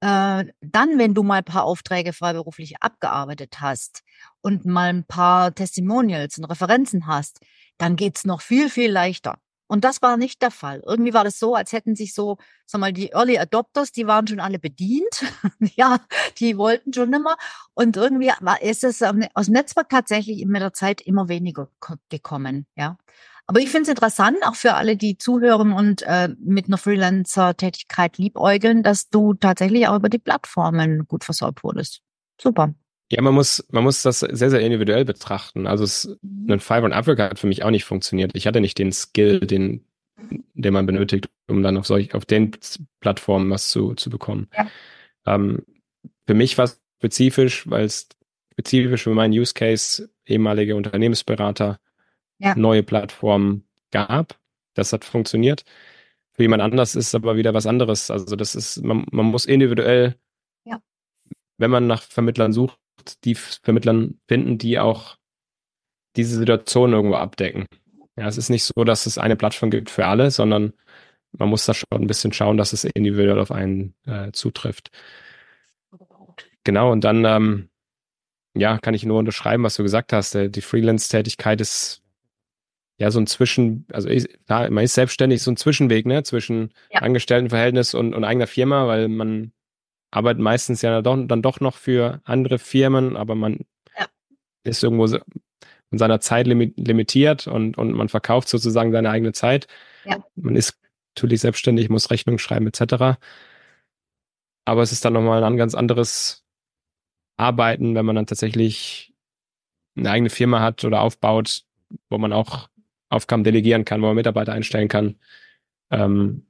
[0.00, 4.02] äh, dann, wenn du mal ein paar Aufträge freiberuflich abgearbeitet hast
[4.40, 7.40] und mal ein paar Testimonials und Referenzen hast,
[7.78, 9.38] dann geht's noch viel, viel leichter.
[9.70, 10.82] Und das war nicht der Fall.
[10.84, 14.26] Irgendwie war das so, als hätten sich so, sag mal, die Early Adopters, die waren
[14.26, 15.24] schon alle bedient.
[15.76, 16.00] ja,
[16.38, 17.36] die wollten schon immer.
[17.74, 21.68] Und irgendwie war, ist es aus dem Netzwerk tatsächlich mit der Zeit immer weniger
[22.08, 22.66] gekommen.
[22.74, 22.98] Ja.
[23.46, 28.18] Aber ich finde es interessant, auch für alle, die zuhören und äh, mit einer Freelancer-Tätigkeit
[28.18, 32.00] liebäugeln, dass du tatsächlich auch über die Plattformen gut versorgt wurdest.
[32.40, 32.74] Super.
[33.10, 35.66] Ja, man muss, man muss das sehr, sehr individuell betrachten.
[35.66, 36.52] Also es, mhm.
[36.52, 38.32] ein Fiverr in Afrika hat für mich auch nicht funktioniert.
[38.34, 39.84] Ich hatte nicht den Skill, den,
[40.54, 42.52] den man benötigt, um dann auf solch, auf den
[43.00, 44.48] Plattformen was zu, zu bekommen.
[44.56, 44.70] Ja.
[45.26, 45.64] Ähm,
[46.26, 48.08] für mich war es spezifisch, weil es
[48.52, 51.80] spezifisch für meinen Use Case ehemalige Unternehmensberater
[52.38, 52.54] ja.
[52.54, 54.38] neue Plattformen gab.
[54.74, 55.64] Das hat funktioniert.
[56.32, 58.10] Für jemand anders ist es aber wieder was anderes.
[58.10, 60.14] Also das ist, man, man muss individuell,
[60.64, 60.80] ja.
[61.58, 62.78] wenn man nach Vermittlern sucht,
[63.24, 65.16] die Vermittlern finden, die auch
[66.16, 67.66] diese Situation irgendwo abdecken.
[68.16, 70.72] Ja, es ist nicht so, dass es eine Plattform gibt für alle, sondern
[71.32, 74.90] man muss da schon ein bisschen schauen, dass es individuell auf einen äh, zutrifft.
[76.64, 77.68] Genau, und dann ähm,
[78.54, 80.34] ja, kann ich nur unterschreiben, was du gesagt hast.
[80.34, 82.02] Die Freelance-Tätigkeit ist
[82.98, 86.72] ja so ein Zwischen, also ich, klar, man ist selbstständig, so ein Zwischenweg, ne, zwischen
[86.90, 87.00] ja.
[87.00, 89.52] Angestelltenverhältnis und, und eigener Firma, weil man
[90.10, 93.60] arbeitet meistens ja dann, dann doch noch für andere Firmen, aber man
[93.98, 94.06] ja.
[94.64, 99.66] ist irgendwo in seiner Zeit limitiert und, und man verkauft sozusagen seine eigene Zeit.
[100.04, 100.24] Ja.
[100.36, 100.78] Man ist
[101.16, 103.18] natürlich selbstständig, muss Rechnung schreiben etc.
[104.64, 106.44] Aber es ist dann nochmal ein ganz anderes
[107.36, 109.14] Arbeiten, wenn man dann tatsächlich
[109.96, 111.64] eine eigene Firma hat oder aufbaut,
[112.08, 112.68] wo man auch
[113.08, 115.18] Aufgaben delegieren kann, wo man Mitarbeiter einstellen kann.
[115.90, 116.46] Ähm,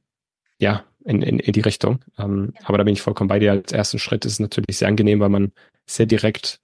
[0.59, 2.05] ja, in, in, in die Richtung.
[2.19, 3.53] Ähm, aber da bin ich vollkommen bei dir.
[3.53, 5.53] Als ersten Schritt ist es natürlich sehr angenehm, weil man
[5.87, 6.61] sehr direkt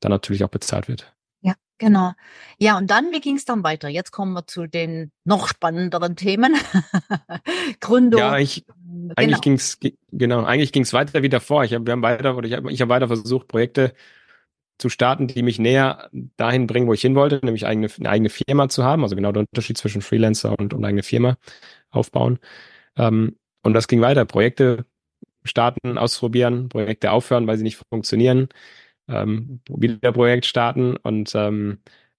[0.00, 1.12] dann natürlich auch bezahlt wird.
[1.40, 2.12] Ja, genau.
[2.58, 3.88] Ja, und dann, wie ging es dann weiter?
[3.88, 6.54] Jetzt kommen wir zu den noch spannenderen Themen.
[7.80, 8.20] Gründung.
[8.20, 9.14] Ja, ich, genau.
[9.16, 9.78] eigentlich ging es
[10.12, 11.64] genau, eigentlich ging es weiter wie davor.
[11.64, 13.92] Ich habe wir haben weiter oder ich habe ich hab weiter versucht, Projekte
[14.78, 18.30] zu starten, die mich näher dahin bringen, wo ich hin wollte, nämlich eigene, eine eigene
[18.30, 19.02] Firma zu haben.
[19.02, 21.36] Also genau der Unterschied zwischen Freelancer und, und eigene Firma
[21.90, 22.38] aufbauen.
[22.96, 24.24] Ähm, und das ging weiter.
[24.24, 24.86] Projekte
[25.44, 28.48] starten, ausprobieren, Projekte aufhören, weil sie nicht funktionieren,
[29.08, 31.78] ähm, wieder Projekt starten und ähm,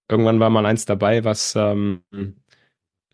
[0.10, 2.03] irgendwann war mal eins dabei, was ähm,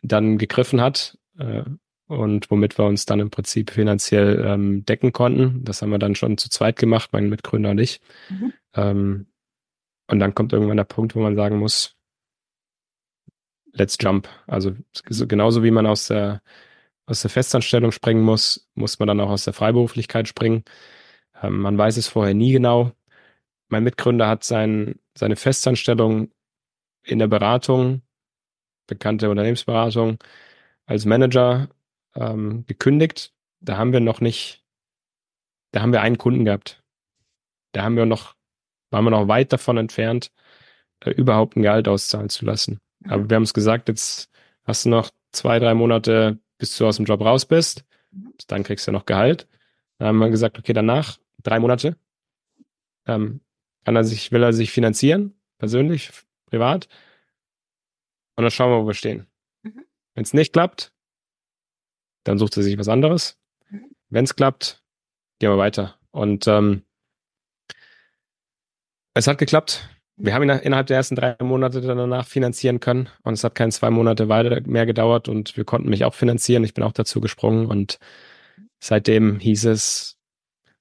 [0.02, 1.64] dann gegriffen hat äh,
[2.08, 5.64] und womit wir uns dann im Prinzip finanziell ähm, decken konnten.
[5.64, 8.02] Das haben wir dann schon zu zweit gemacht, mein Mitgründer und ich.
[8.30, 8.54] Mhm.
[8.74, 9.26] Ähm,
[10.08, 11.96] und dann kommt irgendwann der Punkt, wo man sagen muss,
[13.74, 14.28] let's jump.
[14.48, 16.42] Also genauso wie man aus der,
[17.10, 20.64] aus der Festanstellung springen muss, muss man dann auch aus der Freiberuflichkeit springen.
[21.42, 22.92] Ähm, man weiß es vorher nie genau.
[23.68, 26.32] Mein Mitgründer hat sein, seine Festanstellung
[27.04, 28.04] in der Beratung,
[28.86, 30.20] bekannte Unternehmensberatung,
[30.86, 31.70] als Manager
[32.16, 33.34] ähm, gekündigt.
[33.60, 34.64] Da haben wir noch nicht,
[35.72, 36.84] da haben wir einen Kunden gehabt.
[37.72, 38.36] Da haben wir noch,
[38.92, 40.32] waren wir noch weit davon entfernt,
[41.00, 42.80] äh, überhaupt ein Gehalt auszahlen zu lassen.
[43.00, 43.12] Mhm.
[43.12, 44.30] Aber wir haben es gesagt, jetzt
[44.64, 47.84] hast du noch zwei, drei Monate, bis du aus dem Job raus bist.
[48.12, 48.34] Mhm.
[48.48, 49.48] Dann kriegst du noch Gehalt.
[49.98, 51.98] Dann haben wir gesagt, okay, danach drei Monate.
[53.08, 53.42] Ähm,
[53.86, 56.12] kann er sich, will er sich finanzieren, persönlich,
[56.46, 56.88] privat.
[58.36, 59.26] Und dann schauen wir, wo wir stehen.
[59.64, 59.86] Mhm.
[60.14, 60.94] Wenn es nicht klappt,
[62.24, 63.40] dann sucht er sich was anderes.
[63.70, 63.96] Mhm.
[64.10, 64.84] Wenn es klappt,
[65.40, 65.98] gehen wir weiter.
[66.12, 66.84] Und ähm,
[69.14, 69.90] es hat geklappt.
[70.22, 73.72] Wir haben ihn innerhalb der ersten drei Monate danach finanzieren können und es hat keine
[73.72, 76.66] zwei Monate weiter mehr gedauert und wir konnten mich auch finanzieren.
[76.66, 78.00] Ich bin auch dazu gesprungen und
[78.80, 80.18] seitdem hieß es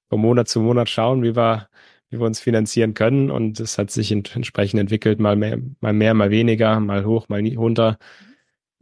[0.09, 1.69] von Monat zu Monat schauen, wie wir,
[2.11, 6.15] wie wir uns finanzieren können und es hat sich entsprechend entwickelt, mal mehr, mal mehr,
[6.15, 7.99] mal weniger, mal hoch, mal runter.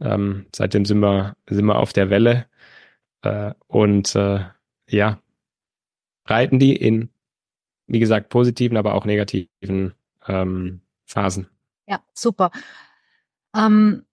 [0.01, 2.47] Ähm, seitdem sind wir, sind wir auf der Welle
[3.21, 4.39] äh, und äh,
[4.89, 5.21] ja,
[6.25, 7.09] reiten die in,
[7.87, 9.93] wie gesagt, positiven, aber auch negativen
[10.27, 11.47] ähm, Phasen.
[11.87, 12.51] Ja, super.
[13.55, 14.03] Ähm,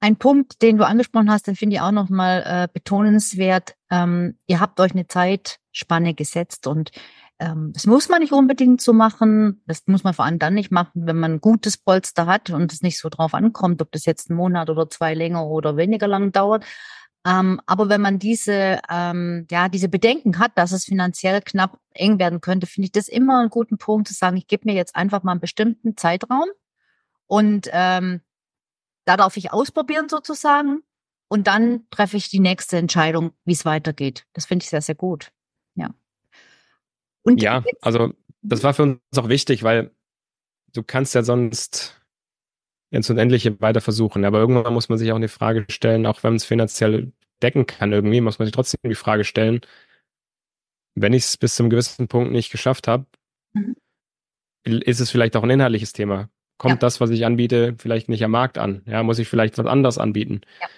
[0.00, 3.76] ein Punkt, den du angesprochen hast, den finde ich auch nochmal äh, betonenswert.
[3.90, 6.90] Ähm, ihr habt euch eine Zeitspanne gesetzt und
[7.38, 9.62] ähm, das muss man nicht unbedingt so machen.
[9.66, 12.72] Das muss man vor allem dann nicht machen, wenn man ein gutes Polster hat und
[12.72, 16.08] es nicht so drauf ankommt, ob das jetzt einen Monat oder zwei länger oder weniger
[16.08, 16.64] lang dauert.
[17.26, 22.18] Ähm, aber wenn man diese, ähm, ja, diese Bedenken hat, dass es finanziell knapp eng
[22.18, 24.96] werden könnte, finde ich das immer einen guten Punkt zu sagen, ich gebe mir jetzt
[24.96, 26.46] einfach mal einen bestimmten Zeitraum
[27.26, 28.22] und ähm,
[29.04, 30.82] da darf ich ausprobieren sozusagen
[31.28, 34.26] und dann treffe ich die nächste Entscheidung, wie es weitergeht.
[34.32, 35.30] Das finde ich sehr, sehr gut.
[35.74, 35.90] Ja.
[37.22, 39.90] Und ja, also das war für uns auch wichtig, weil
[40.72, 41.99] du kannst ja sonst
[42.90, 44.24] ins Unendliche weiter versuchen.
[44.24, 47.66] Aber irgendwann muss man sich auch eine Frage stellen, auch wenn man es finanziell decken
[47.66, 49.60] kann irgendwie, muss man sich trotzdem die Frage stellen,
[50.94, 53.06] wenn ich es bis zum gewissen Punkt nicht geschafft habe,
[53.52, 53.76] mhm.
[54.64, 56.28] ist es vielleicht auch ein inhaltliches Thema.
[56.58, 56.78] Kommt ja.
[56.80, 58.82] das, was ich anbiete, vielleicht nicht am Markt an?
[58.86, 60.42] Ja, muss ich vielleicht was anderes anbieten?
[60.60, 60.68] Ja.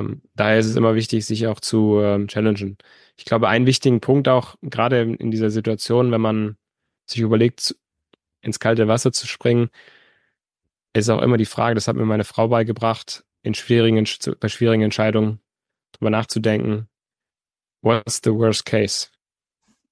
[0.00, 2.76] Ähm, daher ist es immer wichtig, sich auch zu ähm, challengen.
[3.16, 6.56] Ich glaube, einen wichtigen Punkt auch, gerade in dieser Situation, wenn man
[7.06, 7.74] sich überlegt,
[8.42, 9.70] ins kalte Wasser zu springen,
[10.92, 14.06] ist auch immer die Frage, das hat mir meine Frau beigebracht, in schwierigen,
[14.40, 15.40] bei schwierigen Entscheidungen
[15.92, 16.88] drüber nachzudenken.
[17.82, 19.08] What's the worst case?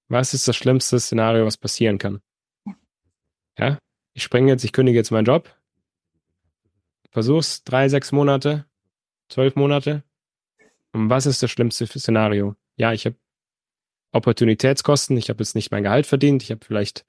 [0.09, 2.21] Was ist das schlimmste Szenario, was passieren kann?
[3.59, 3.79] Ja,
[4.15, 5.55] ich springe jetzt, ich kündige jetzt meinen Job,
[7.11, 8.67] versuch's drei, sechs Monate,
[9.29, 10.03] zwölf Monate.
[10.93, 12.57] Und was ist das schlimmste Szenario?
[12.77, 13.17] Ja, ich habe
[14.13, 17.05] Opportunitätskosten, ich habe jetzt nicht mein Gehalt verdient, ich habe vielleicht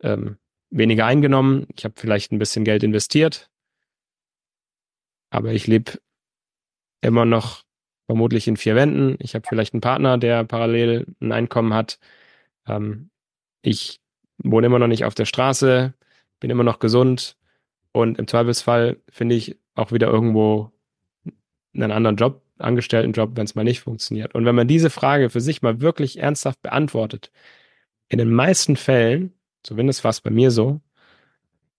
[0.00, 0.38] ähm,
[0.74, 3.48] weniger eingenommen, ich habe vielleicht ein bisschen Geld investiert,
[5.30, 5.92] aber ich lebe
[7.00, 7.62] immer noch
[8.06, 9.16] vermutlich in vier Wänden.
[9.20, 11.98] Ich habe vielleicht einen Partner, der parallel ein Einkommen hat.
[12.66, 13.10] Ähm,
[13.62, 14.00] ich
[14.38, 15.94] wohne immer noch nicht auf der Straße,
[16.40, 17.36] bin immer noch gesund
[17.92, 20.72] und im Zweifelsfall finde ich auch wieder irgendwo
[21.74, 24.34] einen anderen Job, Angestelltenjob, wenn es mal nicht funktioniert.
[24.34, 27.30] Und wenn man diese Frage für sich mal wirklich ernsthaft beantwortet,
[28.08, 29.32] in den meisten Fällen
[29.64, 30.80] zumindest war es bei mir so,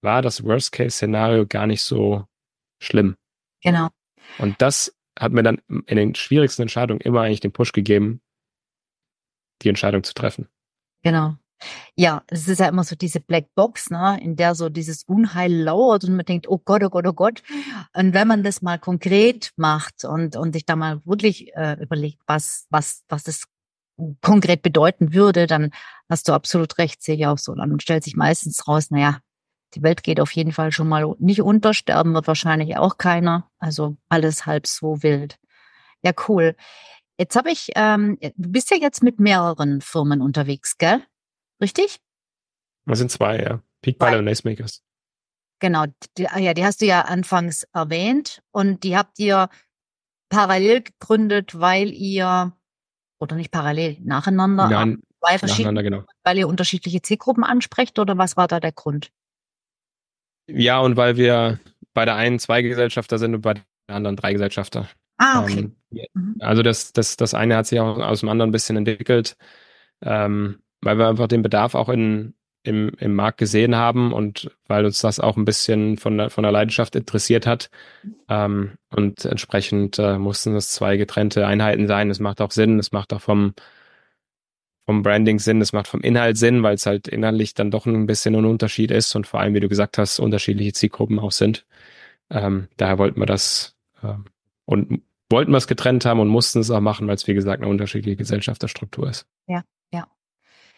[0.02, 2.26] war das Worst-Case-Szenario gar nicht so
[2.80, 3.15] schlimm.
[3.63, 3.89] Genau.
[4.38, 8.21] Und das hat mir dann in den schwierigsten Entscheidungen immer eigentlich den Push gegeben,
[9.62, 10.50] die Entscheidung zu treffen.
[11.04, 11.36] Genau.
[11.95, 15.54] Ja, es ist ja immer so diese Black Box, ne, in der so dieses Unheil
[15.54, 17.43] lauert und man denkt, oh Gott, oh Gott, oh Gott.
[17.93, 22.19] Und wenn man das mal konkret macht und, und sich da mal wirklich äh, überlegt,
[22.28, 23.45] was, was, was das
[24.21, 25.71] konkret bedeuten würde, dann
[26.09, 27.53] hast du absolut recht, sehe ich auch so.
[27.55, 29.19] Dann stellt sich meistens raus, naja,
[29.73, 33.49] die Welt geht auf jeden Fall schon mal nicht unter, sterben wird wahrscheinlich auch keiner.
[33.59, 35.37] Also alles halb so wild.
[36.01, 36.55] Ja, cool.
[37.17, 41.01] Jetzt habe ich, ähm, du bist ja jetzt mit mehreren Firmen unterwegs, gell?
[41.61, 41.99] Richtig?
[42.85, 43.61] Das sind zwei, ja.
[43.81, 44.83] Peak Pilot und Acemakers.
[45.59, 45.85] Genau,
[46.17, 49.49] die, ah ja, die hast du ja anfangs erwähnt und die habt ihr
[50.29, 52.53] parallel gegründet, weil ihr
[53.19, 54.69] Oder nicht parallel, nacheinander?
[54.69, 56.03] Nein, zwei verschiedene, genau.
[56.23, 59.09] weil ihr unterschiedliche Zielgruppen ansprecht oder was war da der Grund?
[60.47, 61.59] Ja, und weil wir
[61.93, 63.63] bei der einen zwei Gesellschafter sind und bei der
[63.95, 64.88] anderen drei Gesellschafter.
[65.17, 65.71] Ah, okay.
[65.91, 66.35] Ähm.
[66.39, 69.38] Also das, das, das eine hat sich auch aus dem anderen ein bisschen entwickelt,
[70.01, 72.33] ähm, weil wir einfach den Bedarf auch in,
[72.63, 76.43] im, im Markt gesehen haben und weil uns das auch ein bisschen von der, von
[76.43, 77.69] der Leidenschaft interessiert hat.
[78.27, 82.09] Ähm, und entsprechend äh, mussten das zwei getrennte Einheiten sein.
[82.09, 83.53] Es macht auch Sinn, es macht auch vom,
[84.86, 88.06] vom Branding Sinn, es macht vom Inhalt Sinn, weil es halt inhaltlich dann doch ein
[88.06, 91.65] bisschen ein Unterschied ist und vor allem, wie du gesagt hast, unterschiedliche Zielgruppen auch sind.
[92.30, 94.26] Ähm, daher wollten wir das ähm,
[94.65, 97.62] und wollten wir es getrennt haben und mussten es auch machen, weil es, wie gesagt,
[97.62, 99.26] eine unterschiedliche Gesellschafterstruktur ist.
[99.48, 100.08] Ja, ja.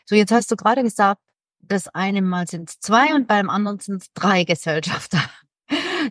[0.05, 1.21] So, jetzt hast du gerade gesagt,
[1.59, 5.19] das eine Mal sind es zwei und beim anderen sind es drei Gesellschafter.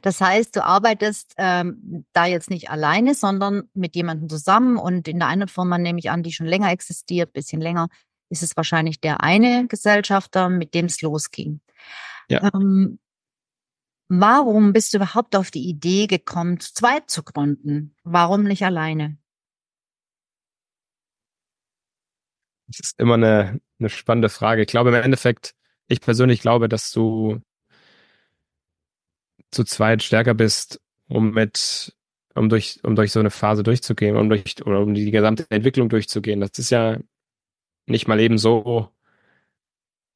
[0.03, 4.77] Das heißt, du arbeitest ähm, da jetzt nicht alleine, sondern mit jemandem zusammen.
[4.77, 7.89] Und in der einen Firma nehme ich an, die schon länger existiert, bisschen länger,
[8.29, 11.61] ist es wahrscheinlich der eine Gesellschafter, mit dem es losging.
[12.29, 12.51] Ja.
[12.55, 12.99] Ähm,
[14.09, 17.95] warum bist du überhaupt auf die Idee gekommen, zu zweit zu gründen?
[18.03, 19.19] Warum nicht alleine?
[22.69, 24.63] Das ist immer eine, eine spannende Frage.
[24.63, 25.55] Ich glaube im Endeffekt,
[25.87, 27.41] ich persönlich glaube, dass du
[29.51, 31.95] zu zweit stärker bist, um mit,
[32.35, 35.89] um durch, um durch so eine Phase durchzugehen, um durch, oder um die gesamte Entwicklung
[35.89, 36.41] durchzugehen.
[36.41, 36.99] Das ist ja
[37.87, 38.91] nicht mal eben so,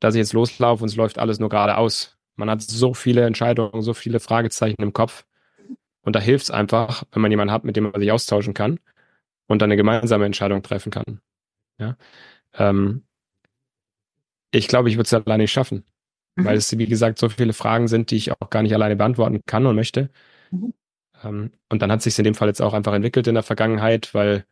[0.01, 2.17] dass ich jetzt loslaufe und es läuft alles nur geradeaus.
[2.37, 5.25] Man hat so viele Entscheidungen, so viele Fragezeichen im Kopf.
[6.03, 8.81] Und da hilft es einfach, wenn man jemanden hat, mit dem man sich austauschen kann
[9.47, 11.21] und dann eine gemeinsame Entscheidung treffen kann.
[11.79, 11.97] Ja.
[12.55, 13.05] Ähm,
[14.51, 15.85] ich glaube, ich würde es alleine nicht schaffen,
[16.37, 16.45] mhm.
[16.45, 19.43] weil es, wie gesagt, so viele Fragen sind, die ich auch gar nicht alleine beantworten
[19.47, 20.11] kann und möchte.
[20.51, 20.75] Mhm.
[21.23, 24.15] Ähm, und dann hat sich in dem Fall jetzt auch einfach entwickelt in der Vergangenheit,
[24.15, 24.45] weil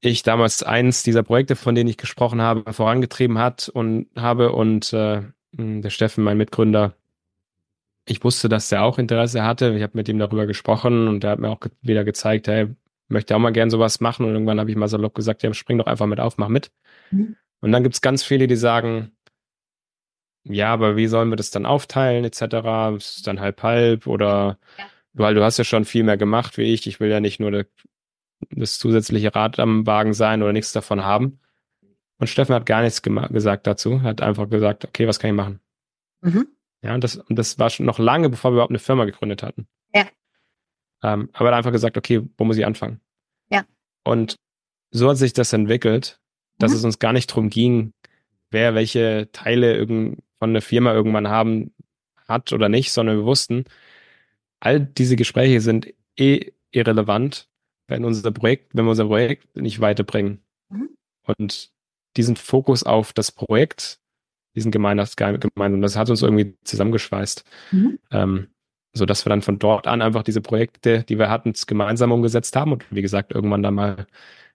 [0.00, 4.92] ich damals eins dieser Projekte, von denen ich gesprochen habe, vorangetrieben hat und habe und
[4.92, 6.94] äh, der Steffen, mein Mitgründer,
[8.06, 9.74] ich wusste, dass er auch Interesse hatte.
[9.74, 12.68] Ich habe mit ihm darüber gesprochen und er hat mir auch wieder gezeigt, hey,
[13.08, 14.26] möchte auch mal gern sowas machen.
[14.26, 16.70] Und irgendwann habe ich mal salopp gesagt, ja, spring doch einfach mit auf, mach mit.
[17.10, 17.36] Mhm.
[17.60, 19.15] Und dann gibt's ganz viele, die sagen,
[20.48, 22.40] ja, aber wie sollen wir das dann aufteilen, etc.
[22.96, 24.84] Ist es dann halb halb oder ja.
[25.12, 26.86] weil du hast ja schon viel mehr gemacht wie ich.
[26.86, 27.66] Ich will ja nicht nur der,
[28.50, 31.40] das zusätzliche Rad am Wagen sein oder nichts davon haben.
[32.18, 35.60] Und Steffen hat gar nichts gesagt dazu, hat einfach gesagt, okay, was kann ich machen?
[36.22, 36.48] Mhm.
[36.82, 39.42] Ja, und das, und das war schon noch lange, bevor wir überhaupt eine Firma gegründet
[39.42, 39.66] hatten.
[39.94, 40.06] Ja.
[41.02, 43.00] Ähm, aber er hat einfach gesagt, okay, wo muss ich anfangen?
[43.50, 43.64] Ja.
[44.04, 44.36] Und
[44.92, 46.20] so hat sich das entwickelt,
[46.58, 46.76] dass mhm.
[46.76, 47.92] es uns gar nicht drum ging,
[48.50, 51.72] wer welche Teile irgend von der Firma irgendwann haben
[52.28, 53.64] hat oder nicht, sondern wir wussten,
[54.60, 57.48] all diese Gespräche sind eh irrelevant,
[57.88, 60.42] wenn unser Projekt, wenn wir unser Projekt nicht weiterbringen.
[60.68, 60.90] Mhm.
[61.22, 61.70] Und
[62.16, 64.00] diesen Fokus auf das Projekt,
[64.54, 67.44] diesen gemeinsam, gemeinsam, das hat uns irgendwie zusammengeschweißt.
[67.72, 67.98] Mhm.
[68.10, 68.48] Ähm,
[68.96, 72.56] so dass wir dann von dort an einfach diese Projekte, die wir hatten, gemeinsam umgesetzt
[72.56, 74.06] haben und wie gesagt, irgendwann dann mal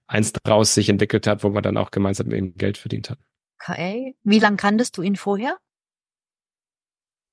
[0.08, 3.20] eins draus sich entwickelt hat, wo man dann auch gemeinsam eben Geld verdient hat.
[3.62, 4.16] Okay.
[4.24, 5.58] Wie lange kanntest du ihn vorher?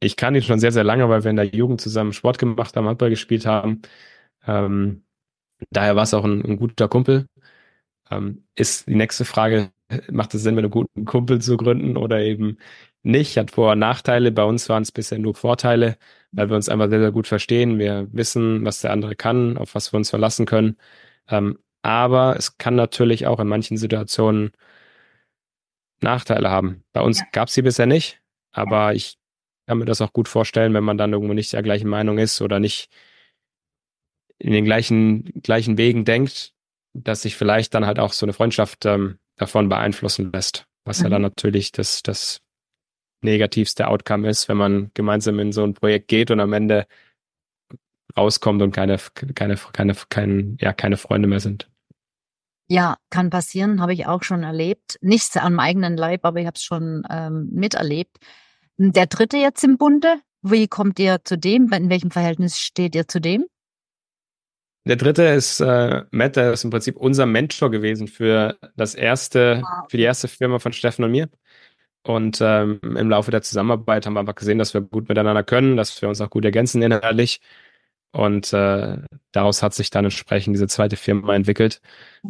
[0.01, 2.77] Ich kann ihn schon sehr, sehr lange, weil wir in der Jugend zusammen Sport gemacht
[2.77, 3.83] haben, Handball gespielt haben.
[4.47, 5.05] Ähm,
[5.71, 7.27] daher war es auch ein, ein guter Kumpel.
[8.11, 9.73] Ähm, ist die nächste Frage,
[10.11, 12.59] macht es Sinn, mit einem guten Kumpel zu gründen oder eben
[13.03, 13.37] nicht?
[13.39, 14.33] Hat Vor- und Nachteile.
[14.33, 15.99] Bei uns waren es bisher nur Vorteile,
[16.33, 17.79] weil wir uns einfach sehr, sehr gut verstehen.
[17.79, 20.77] Wir wissen, was der andere kann, auf was wir uns verlassen können.
[21.29, 24.53] Ähm, aber es kann natürlich auch in manchen Situationen
[26.01, 26.85] Nachteile haben.
[26.93, 28.21] Bei uns gab es sie bisher nicht,
[28.53, 29.18] aber ich
[29.69, 32.41] kann mir das auch gut vorstellen, wenn man dann irgendwo nicht der gleichen Meinung ist
[32.41, 32.89] oder nicht
[34.39, 36.55] in den gleichen, gleichen Wegen denkt,
[36.95, 40.67] dass sich vielleicht dann halt auch so eine Freundschaft ähm, davon beeinflussen lässt.
[40.85, 41.05] Was mhm.
[41.05, 41.29] ja dann mhm.
[41.29, 42.41] natürlich das, das
[43.21, 46.87] negativste Outcome ist, wenn man gemeinsam in so ein Projekt geht und am Ende
[48.17, 48.97] rauskommt und keine,
[49.35, 51.69] keine, keine, kein, ja, keine Freunde mehr sind.
[52.69, 54.99] Ja, kann passieren, habe ich auch schon erlebt.
[55.03, 58.16] Nicht am eigenen Leib, aber ich habe es schon ähm, miterlebt.
[58.81, 61.72] Der dritte jetzt im Bunde, wie kommt ihr zu dem?
[61.72, 63.45] In welchem Verhältnis steht ihr zu dem?
[64.85, 69.62] Der dritte ist äh, Matt, der ist im Prinzip unser Mentor gewesen für das erste,
[69.64, 69.85] ah.
[69.91, 71.29] für die erste Firma von Steffen und mir.
[72.05, 75.76] Und ähm, im Laufe der Zusammenarbeit haben wir einfach gesehen, dass wir gut miteinander können,
[75.76, 77.41] dass wir uns auch gut ergänzen inhaltlich.
[78.12, 78.99] Und äh,
[79.33, 81.81] daraus hat sich dann entsprechend diese zweite Firma entwickelt,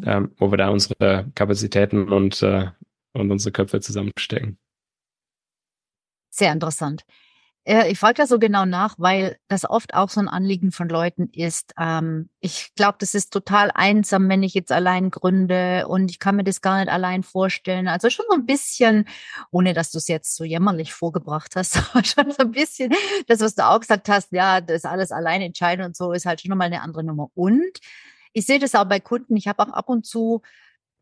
[0.05, 2.68] ähm, wo wir da unsere Kapazitäten und, äh,
[3.12, 4.59] und unsere Köpfe zusammenstecken.
[6.39, 7.05] Sehr interessant.
[7.64, 11.28] ich frage da so genau nach, weil das oft auch so ein Anliegen von Leuten
[11.32, 11.74] ist.
[11.78, 16.36] Ähm, ich glaube, das ist total einsam, wenn ich jetzt allein gründe und ich kann
[16.36, 17.89] mir das gar nicht allein vorstellen.
[17.89, 19.07] Also schon so ein bisschen,
[19.51, 21.74] ohne dass du es jetzt so jämmerlich vorgebracht hast,
[22.07, 22.95] schon so ein bisschen
[23.26, 26.41] das, was du auch gesagt hast, ja, das alles allein entscheiden und so ist halt
[26.41, 27.30] schon nochmal eine andere Nummer.
[27.34, 27.80] Und
[28.32, 29.36] ich sehe das auch bei Kunden.
[29.36, 30.43] Ich habe auch ab und zu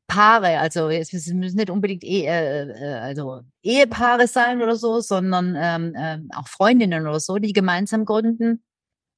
[0.07, 5.95] Paare, also es müssen nicht unbedingt Ehe, äh, also Ehepaare sein oder so, sondern ähm,
[5.95, 8.63] äh, auch Freundinnen oder so, die gemeinsam gründen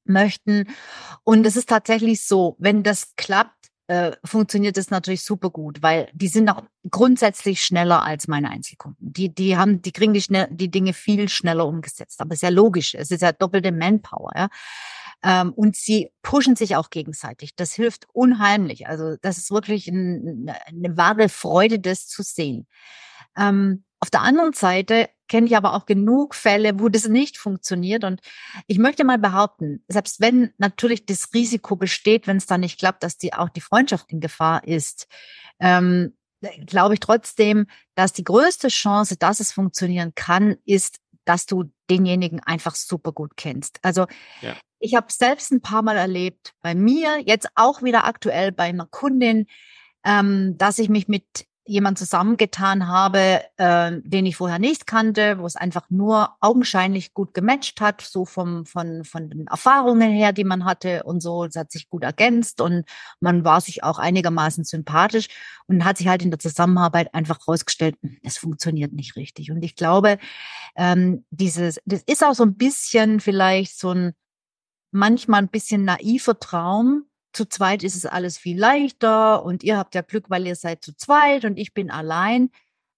[0.04, 0.64] möchten.
[1.24, 3.54] Und es ist tatsächlich so, wenn das klappt,
[3.88, 9.12] äh, funktioniert das natürlich super gut, weil die sind auch grundsätzlich schneller als meine Einzelkunden.
[9.12, 12.20] Die, die haben, die kriegen die, schnell, die Dinge viel schneller umgesetzt.
[12.20, 12.94] Aber es ist ja logisch.
[12.94, 14.30] Es ist ja doppelte Manpower.
[14.36, 14.48] Ja?
[15.22, 17.56] Ähm, und sie pushen sich auch gegenseitig.
[17.56, 18.86] Das hilft unheimlich.
[18.86, 22.66] Also das ist wirklich ein, eine wahre Freude, das zu sehen.
[23.36, 28.04] Ähm, auf der anderen Seite kenne ich aber auch genug Fälle, wo das nicht funktioniert.
[28.04, 28.20] Und
[28.66, 33.02] ich möchte mal behaupten, selbst wenn natürlich das Risiko besteht, wenn es dann nicht klappt,
[33.02, 35.08] dass die auch die Freundschaft in Gefahr ist,
[35.60, 36.16] ähm,
[36.66, 37.66] glaube ich trotzdem,
[37.96, 43.32] dass die größte Chance, dass es funktionieren kann, ist, dass du denjenigen einfach super gut
[43.36, 43.80] kennst.
[43.82, 44.06] Also
[44.40, 44.54] ja.
[44.80, 48.86] Ich habe selbst ein paar Mal erlebt, bei mir, jetzt auch wieder aktuell bei einer
[48.86, 49.46] Kundin,
[50.04, 51.24] ähm, dass ich mich mit
[51.68, 57.34] jemand zusammengetan habe, äh, den ich vorher nicht kannte, wo es einfach nur augenscheinlich gut
[57.34, 61.44] gematcht hat, so vom, von, von den Erfahrungen her, die man hatte und so.
[61.44, 62.84] Es hat sich gut ergänzt und
[63.20, 65.28] man war sich auch einigermaßen sympathisch
[65.66, 69.50] und hat sich halt in der Zusammenarbeit einfach rausgestellt, hm, es funktioniert nicht richtig.
[69.50, 70.18] Und ich glaube,
[70.74, 74.14] ähm, dieses, das ist auch so ein bisschen vielleicht so ein
[74.90, 79.94] manchmal ein bisschen naiver Traum, zu zweit ist es alles viel leichter und ihr habt
[79.94, 82.50] ja Glück, weil ihr seid zu zweit und ich bin allein.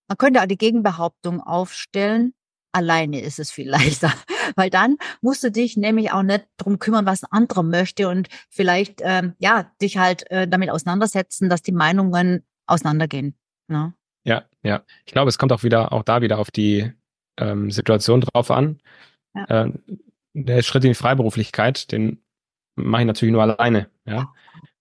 [0.09, 2.35] Man könnte auch die Gegenbehauptung aufstellen,
[2.73, 4.13] alleine ist es viel leichter,
[4.57, 8.29] weil dann musst du dich nämlich auch nicht drum kümmern, was ein anderer möchte und
[8.49, 13.37] vielleicht ähm, ja dich halt äh, damit auseinandersetzen, dass die Meinungen auseinandergehen.
[13.69, 13.95] Ne?
[14.25, 14.83] Ja, ja.
[15.05, 16.93] Ich glaube, es kommt auch wieder auch da wieder auf die
[17.39, 18.81] ähm, Situation drauf an.
[19.35, 19.65] Ja.
[19.65, 19.73] Äh,
[20.33, 22.23] der Schritt in die Freiberuflichkeit, den
[22.77, 23.91] mache ich natürlich nur alleine.
[24.07, 24.33] Ja,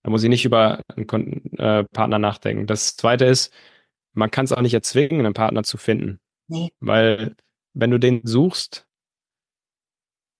[0.02, 2.66] da muss ich nicht über einen äh, Partner nachdenken.
[2.66, 3.52] Das Zweite ist,
[4.12, 6.70] man kann es auch nicht erzwingen, einen Partner zu finden, nee.
[6.80, 7.36] weil
[7.74, 8.86] wenn du den suchst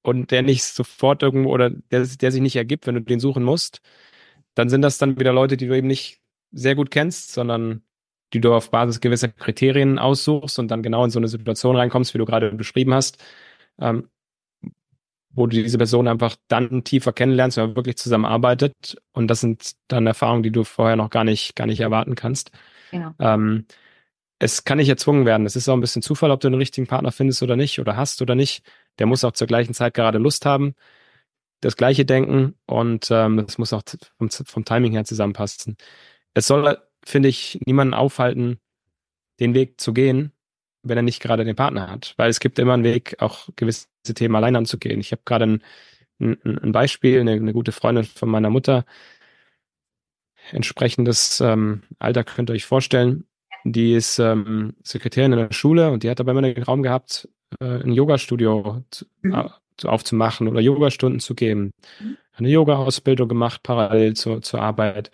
[0.03, 3.45] und der nicht sofort irgendwo oder der, der sich nicht ergibt, wenn du den suchen
[3.45, 3.81] musst,
[4.55, 7.83] dann sind das dann wieder Leute, die du eben nicht sehr gut kennst, sondern
[8.33, 12.15] die du auf Basis gewisser Kriterien aussuchst und dann genau in so eine Situation reinkommst,
[12.15, 13.23] wie du gerade beschrieben hast.
[13.79, 14.09] Ähm,
[15.41, 18.97] wo du diese Person einfach dann tiefer kennenlernst, wenn man wirklich zusammenarbeitet.
[19.13, 22.53] Und das sind dann Erfahrungen, die du vorher noch gar nicht, gar nicht erwarten kannst.
[22.91, 23.13] Genau.
[23.19, 23.65] Ähm,
[24.39, 25.47] es kann nicht erzwungen werden.
[25.47, 27.97] Es ist auch ein bisschen Zufall, ob du einen richtigen Partner findest oder nicht oder
[27.97, 28.63] hast oder nicht.
[28.99, 30.75] Der muss auch zur gleichen Zeit gerade Lust haben,
[31.61, 33.83] das Gleiche denken und ähm, das muss auch
[34.19, 35.77] vom, vom Timing her zusammenpassen.
[36.35, 38.61] Es soll, finde ich, niemanden aufhalten,
[39.41, 40.33] den Weg zu gehen,
[40.83, 42.15] wenn er nicht gerade den Partner hat.
[42.17, 45.01] Weil es gibt immer einen Weg, auch gewisse Themen allein anzugehen.
[45.01, 45.63] Ich habe gerade ein,
[46.21, 48.85] ein, ein, Beispiel, eine, eine, gute Freundin von meiner Mutter,
[50.53, 53.25] entsprechendes ähm, Alter könnt ihr euch vorstellen.
[53.65, 57.29] Die ist ähm, Sekretärin in der Schule und die hat dabei immer den Raum gehabt,
[57.61, 58.83] äh, ein Yoga-Studio
[59.23, 59.35] mhm.
[59.35, 59.49] äh,
[59.85, 61.73] aufzumachen oder Yogastunden zu geben.
[62.01, 62.17] Mhm.
[62.33, 65.11] Eine Yoga-Ausbildung gemacht, parallel zur, zur Arbeit.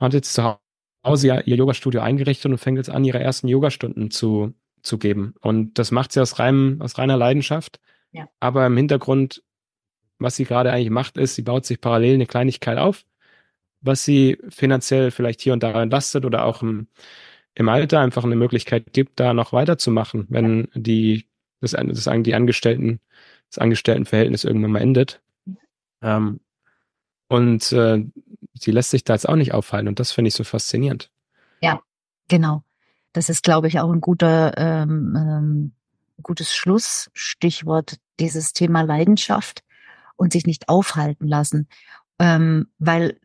[0.00, 0.58] Hat jetzt zu
[1.04, 5.34] Hause ihr, ihr Yoga-Studio eingerichtet und fängt jetzt an, ihre ersten Yogastunden zu, zu geben.
[5.40, 7.80] Und das macht sie aus, reinem, aus reiner Leidenschaft.
[8.12, 8.28] Ja.
[8.40, 9.42] Aber im Hintergrund,
[10.18, 13.04] was sie gerade eigentlich macht, ist, sie baut sich parallel eine Kleinigkeit auf,
[13.80, 16.88] was sie finanziell vielleicht hier und da entlastet oder auch im,
[17.54, 21.26] im Alter einfach eine Möglichkeit gibt, da noch weiterzumachen, wenn die,
[21.60, 23.00] das, das, die Angestellten,
[23.48, 25.20] das Angestelltenverhältnis irgendwann mal endet.
[26.02, 26.40] Ähm,
[27.28, 28.04] und äh,
[28.54, 31.10] sie lässt sich da jetzt auch nicht aufhalten und das finde ich so faszinierend.
[31.60, 31.80] Ja,
[32.28, 32.62] genau.
[33.12, 35.72] Das ist, glaube ich, auch ein guter, ähm, ähm,
[36.22, 39.62] gutes Schlussstichwort, dieses Thema Leidenschaft
[40.16, 41.68] und sich nicht aufhalten lassen.
[42.18, 43.18] Ähm, weil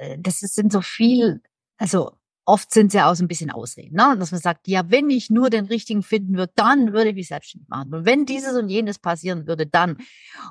[0.00, 1.42] äh, das sind so viel,
[1.78, 2.12] also
[2.44, 4.16] oft sind es ja auch so ein bisschen Ausreden, ne?
[4.18, 7.28] dass man sagt, ja, wenn ich nur den richtigen finden würde, dann würde ich mich
[7.28, 7.94] selbstständig machen.
[7.94, 9.98] Und wenn dieses und jenes passieren würde, dann.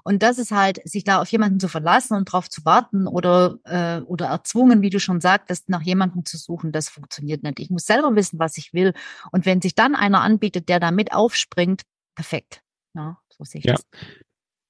[0.03, 3.57] Und das ist halt, sich da auf jemanden zu verlassen und drauf zu warten oder,
[3.65, 7.59] äh, oder erzwungen, wie du schon sagtest, nach jemandem zu suchen, das funktioniert nicht.
[7.59, 8.93] Ich muss selber wissen, was ich will.
[9.31, 11.81] Und wenn sich dann einer anbietet, der da mit aufspringt,
[12.15, 12.61] perfekt.
[12.93, 13.73] Ja, so sehe ich ja.
[13.73, 13.85] das.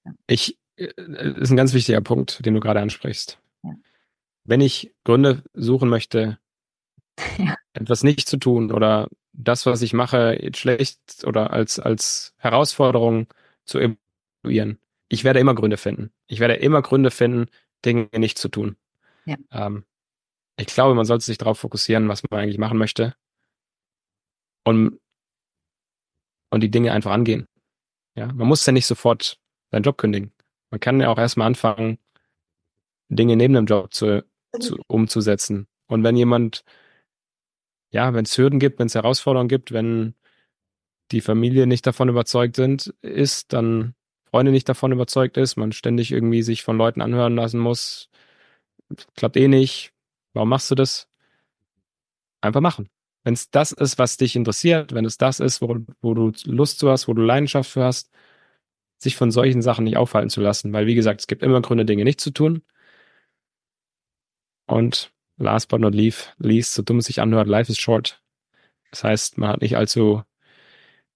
[0.05, 0.11] Ja.
[0.27, 0.89] Ich, äh,
[1.39, 3.39] ist ein ganz wichtiger Punkt, den du gerade ansprichst.
[3.63, 3.73] Ja.
[4.43, 6.39] Wenn ich Gründe suchen möchte,
[7.37, 7.55] ja.
[7.73, 13.27] etwas nicht zu tun oder das, was ich mache, schlecht oder als, als Herausforderung
[13.65, 14.79] zu evaluieren.
[15.07, 16.11] Ich werde immer Gründe finden.
[16.27, 17.47] Ich werde immer Gründe finden,
[17.85, 18.77] Dinge nicht zu tun.
[19.25, 19.35] Ja.
[19.51, 19.85] Ähm,
[20.57, 23.15] ich glaube, man sollte sich darauf fokussieren, was man eigentlich machen möchte.
[24.63, 24.99] Und,
[26.49, 27.47] und die Dinge einfach angehen.
[28.15, 29.39] Ja, man muss ja nicht sofort
[29.71, 30.33] seinen Job kündigen.
[30.69, 31.97] Man kann ja auch erstmal anfangen,
[33.09, 34.23] Dinge neben dem Job zu,
[34.59, 35.67] zu, umzusetzen.
[35.87, 36.63] Und wenn jemand,
[37.91, 40.15] ja, wenn es Hürden gibt, wenn es Herausforderungen gibt, wenn
[41.11, 46.11] die Familie nicht davon überzeugt sind, ist, dann Freunde nicht davon überzeugt ist, man ständig
[46.11, 48.09] irgendwie sich von Leuten anhören lassen muss,
[49.15, 49.93] klappt eh nicht,
[50.33, 51.09] warum machst du das?
[52.41, 52.89] Einfach machen.
[53.23, 56.79] Wenn es das ist, was dich interessiert, wenn es das ist, wo, wo du Lust
[56.79, 58.09] zu hast, wo du Leidenschaft für hast,
[58.97, 61.85] sich von solchen Sachen nicht aufhalten zu lassen, weil wie gesagt, es gibt immer Gründe,
[61.85, 62.63] Dinge nicht zu tun.
[64.65, 65.11] Und
[65.41, 68.21] last but not least, so dumm es sich anhört, life is short.
[68.91, 70.23] Das heißt, man hat nicht allzu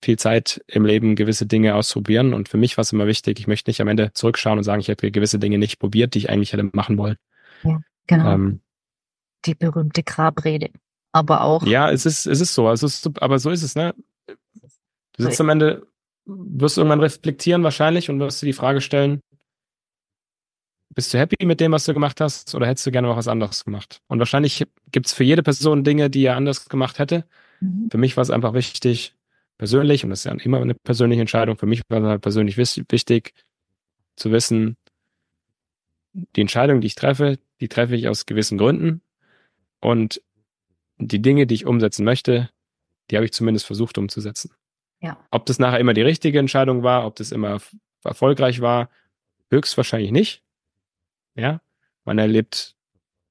[0.01, 2.33] viel Zeit im Leben, gewisse Dinge auszuprobieren.
[2.33, 4.79] Und für mich war es immer wichtig, ich möchte nicht am Ende zurückschauen und sagen,
[4.79, 7.17] ich hätte gewisse Dinge nicht probiert, die ich eigentlich hätte machen wollen.
[7.63, 8.33] Ja, genau.
[8.33, 8.61] Ähm,
[9.45, 10.69] die berühmte Grabrede.
[11.11, 11.65] Aber auch.
[11.65, 12.69] Ja, es ist, es ist so.
[12.69, 13.95] Es ist, aber so ist es, ne?
[14.27, 15.87] Du sitzt am Ende,
[16.25, 19.21] wirst irgendwann reflektieren wahrscheinlich und wirst dir die Frage stellen,
[20.89, 23.27] bist du happy mit dem, was du gemacht hast, oder hättest du gerne noch was
[23.27, 24.01] anderes gemacht?
[24.07, 27.25] Und wahrscheinlich gibt es für jede Person Dinge, die er anders gemacht hätte.
[27.59, 27.89] Mhm.
[27.91, 29.15] Für mich war es einfach wichtig,
[29.57, 32.57] persönlich, und das ist ja immer eine persönliche Entscheidung, für mich war es halt persönlich
[32.57, 33.33] wichtig
[34.15, 34.77] zu wissen,
[36.35, 39.01] die Entscheidung, die ich treffe, die treffe ich aus gewissen Gründen.
[39.81, 40.21] Und
[40.97, 42.49] die Dinge, die ich umsetzen möchte,
[43.11, 44.51] die habe ich zumindest versucht umzusetzen.
[45.01, 45.17] Ja.
[45.29, 47.59] Ob das nachher immer die richtige Entscheidung war, ob das immer
[48.03, 48.89] erfolgreich war,
[49.51, 50.41] höchstwahrscheinlich nicht.
[51.35, 51.61] Ja,
[52.03, 52.75] man erlebt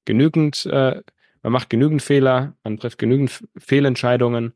[0.05, 1.01] genügend, äh,
[1.41, 4.53] man macht genügend Fehler, man trifft genügend Fehlentscheidungen,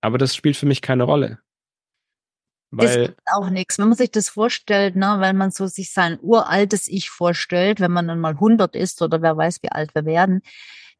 [0.00, 1.38] aber das spielt für mich keine Rolle.
[2.70, 3.78] Weil ist auch nichts.
[3.78, 7.92] Wenn man sich das vorstellt, ne, wenn man so sich sein uraltes Ich vorstellt, wenn
[7.92, 10.42] man dann mal 100 ist oder wer weiß, wie alt wir werden,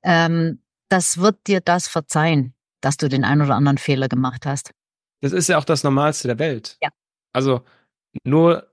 [0.03, 4.73] ähm, das wird dir das verzeihen, dass du den einen oder anderen Fehler gemacht hast.
[5.21, 6.77] Das ist ja auch das Normalste der Welt.
[6.81, 6.91] Ja.
[7.33, 7.63] Also
[8.25, 8.71] nur,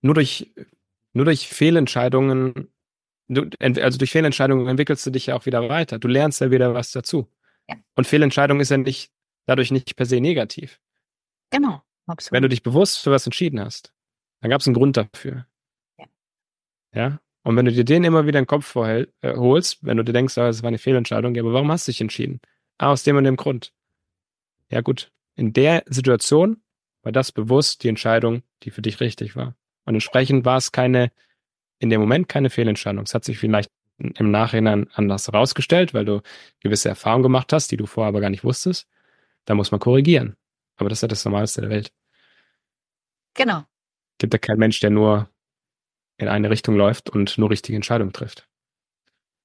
[0.00, 0.52] nur durch,
[1.16, 2.70] nur durch Fehlentscheidungen,
[3.28, 5.98] also durch Fehlentscheidungen entwickelst du dich ja auch wieder weiter.
[5.98, 7.26] Du lernst ja wieder was dazu.
[7.68, 7.76] Ja.
[7.94, 9.10] Und Fehlentscheidung ist ja nicht,
[9.46, 10.78] dadurch nicht per se negativ.
[11.50, 12.32] Genau, absolut.
[12.32, 13.94] Wenn du dich bewusst für was entschieden hast,
[14.40, 15.46] dann gab es einen Grund dafür.
[15.98, 16.06] Ja.
[16.92, 17.20] ja.
[17.44, 20.04] Und wenn du dir den immer wieder in den Kopf vorhält, äh, holst, wenn du
[20.04, 22.40] dir denkst, oh, das war eine Fehlentscheidung, ja, aber warum hast du dich entschieden?
[22.76, 23.72] Ah, aus dem und dem Grund.
[24.70, 25.10] Ja, gut.
[25.34, 26.62] In der Situation
[27.02, 29.56] war das bewusst die Entscheidung, die für dich richtig war.
[29.86, 31.10] Und entsprechend war es keine,
[31.78, 33.04] in dem Moment keine Fehlentscheidung.
[33.04, 36.20] Es hat sich vielleicht im Nachhinein anders herausgestellt, weil du
[36.60, 38.86] gewisse Erfahrungen gemacht hast, die du vorher aber gar nicht wusstest.
[39.46, 40.36] Da muss man korrigieren.
[40.76, 41.92] Aber das ist ja das Normalste der Welt.
[43.34, 43.62] Genau.
[44.18, 45.30] Gibt ja keinen Mensch, der nur
[46.18, 48.48] in eine Richtung läuft und nur richtige Entscheidungen trifft.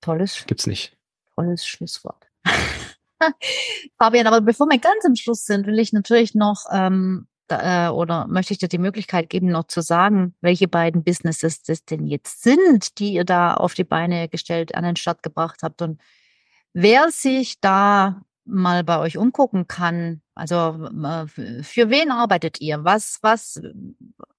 [0.01, 0.45] Tolles.
[0.47, 0.97] Gibt's nicht.
[1.35, 2.27] Tolles Schlusswort.
[3.97, 8.27] Fabian, aber bevor wir ganz am Schluss sind, will ich natürlich noch ähm, äh, oder
[8.27, 12.43] möchte ich dir die Möglichkeit geben, noch zu sagen, welche beiden Businesses das denn jetzt
[12.43, 16.01] sind, die ihr da auf die Beine gestellt, an den Start gebracht habt und
[16.73, 22.83] wer sich da mal bei euch umgucken kann, also äh, für wen arbeitet ihr?
[22.83, 23.61] Was, was,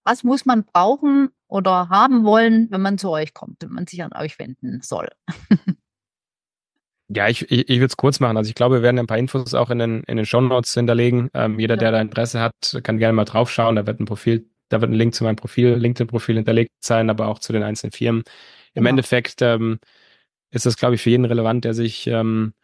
[0.05, 4.03] was muss man brauchen oder haben wollen, wenn man zu euch kommt, wenn man sich
[4.03, 5.09] an euch wenden soll?
[7.15, 8.37] Ja, ich, ich, ich würde es kurz machen.
[8.37, 10.75] Also ich glaube, wir werden ein paar Infos auch in den, in den Show Notes
[10.75, 11.31] hinterlegen.
[11.35, 11.81] Ähm, jeder, ja.
[11.81, 13.77] der da Interesse hat, kann gerne mal draufschauen.
[13.77, 17.29] Da wird ein Profil, da wird ein Link zu meinem Profil, LinkedIn-Profil hinterlegt sein, aber
[17.29, 18.23] auch zu den einzelnen Firmen.
[18.75, 18.91] Im genau.
[18.91, 19.79] Endeffekt ähm,
[20.51, 22.55] ist das, glaube ich, für jeden relevant, der sich ähm,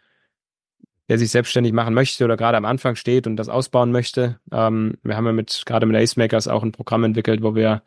[1.08, 4.40] der sich selbstständig machen möchte oder gerade am Anfang steht und das ausbauen möchte.
[4.52, 7.82] Ähm, wir haben ja mit, gerade mit Ace Makers auch ein Programm entwickelt, wo wir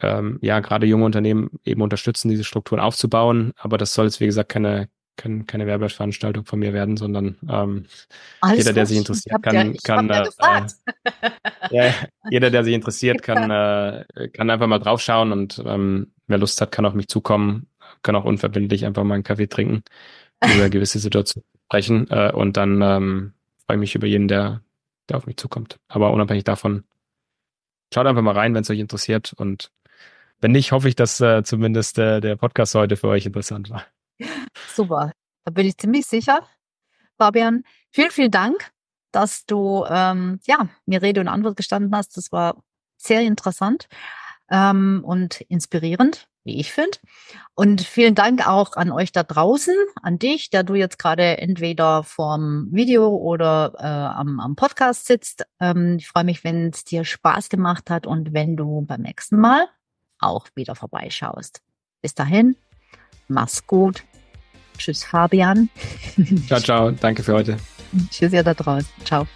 [0.00, 3.52] ähm, ja gerade junge Unternehmen eben unterstützen, diese Strukturen aufzubauen.
[3.56, 7.86] Aber das soll jetzt, wie gesagt, keine, keine, keine Werbeveranstaltung von mir werden, sondern ähm,
[8.54, 10.26] jeder, der sich interessiert, kann, ja, kann äh,
[11.70, 11.94] ja,
[12.30, 16.72] jeder, der sich interessiert, kann, äh, kann einfach mal draufschauen und ähm, wer Lust hat,
[16.72, 17.68] kann auf mich zukommen,
[18.02, 19.82] kann auch unverbindlich einfach mal einen Kaffee trinken
[20.44, 23.32] über gewisse Situationen sprechen äh, und dann ähm,
[23.66, 24.62] freue ich mich über jeden, der,
[25.08, 25.78] der auf mich zukommt.
[25.88, 26.84] Aber unabhängig davon,
[27.92, 29.70] schaut einfach mal rein, wenn es euch interessiert und
[30.40, 33.86] wenn nicht, hoffe ich, dass äh, zumindest äh, der Podcast heute für euch interessant war.
[34.74, 35.12] Super,
[35.44, 36.46] da bin ich ziemlich sicher.
[37.18, 38.72] Fabian, vielen, vielen Dank,
[39.12, 42.16] dass du ähm, ja, mir Rede und Antwort gestanden hast.
[42.16, 42.62] Das war
[42.96, 43.88] sehr interessant
[44.50, 46.28] ähm, und inspirierend.
[46.44, 46.98] wie ich finde.
[47.54, 52.02] Und vielen Dank auch an euch da draußen, an dich, der du jetzt gerade entweder
[52.04, 55.46] vorm Video oder äh, am, am Podcast sitzt.
[55.58, 59.38] Ähm, ich freue mich, wenn es dir Spaß gemacht hat und wenn du beim nächsten
[59.38, 59.66] Mal
[60.18, 61.62] auch wieder vorbeischaust.
[62.02, 62.56] Bis dahin,
[63.28, 64.02] mach's gut.
[64.78, 65.68] Tschüss, Fabian.
[66.46, 66.90] Ciao, ciao.
[66.90, 67.56] Danke für heute.
[68.10, 68.88] Tschüss, ihr da draußen.
[69.04, 69.26] Ciao.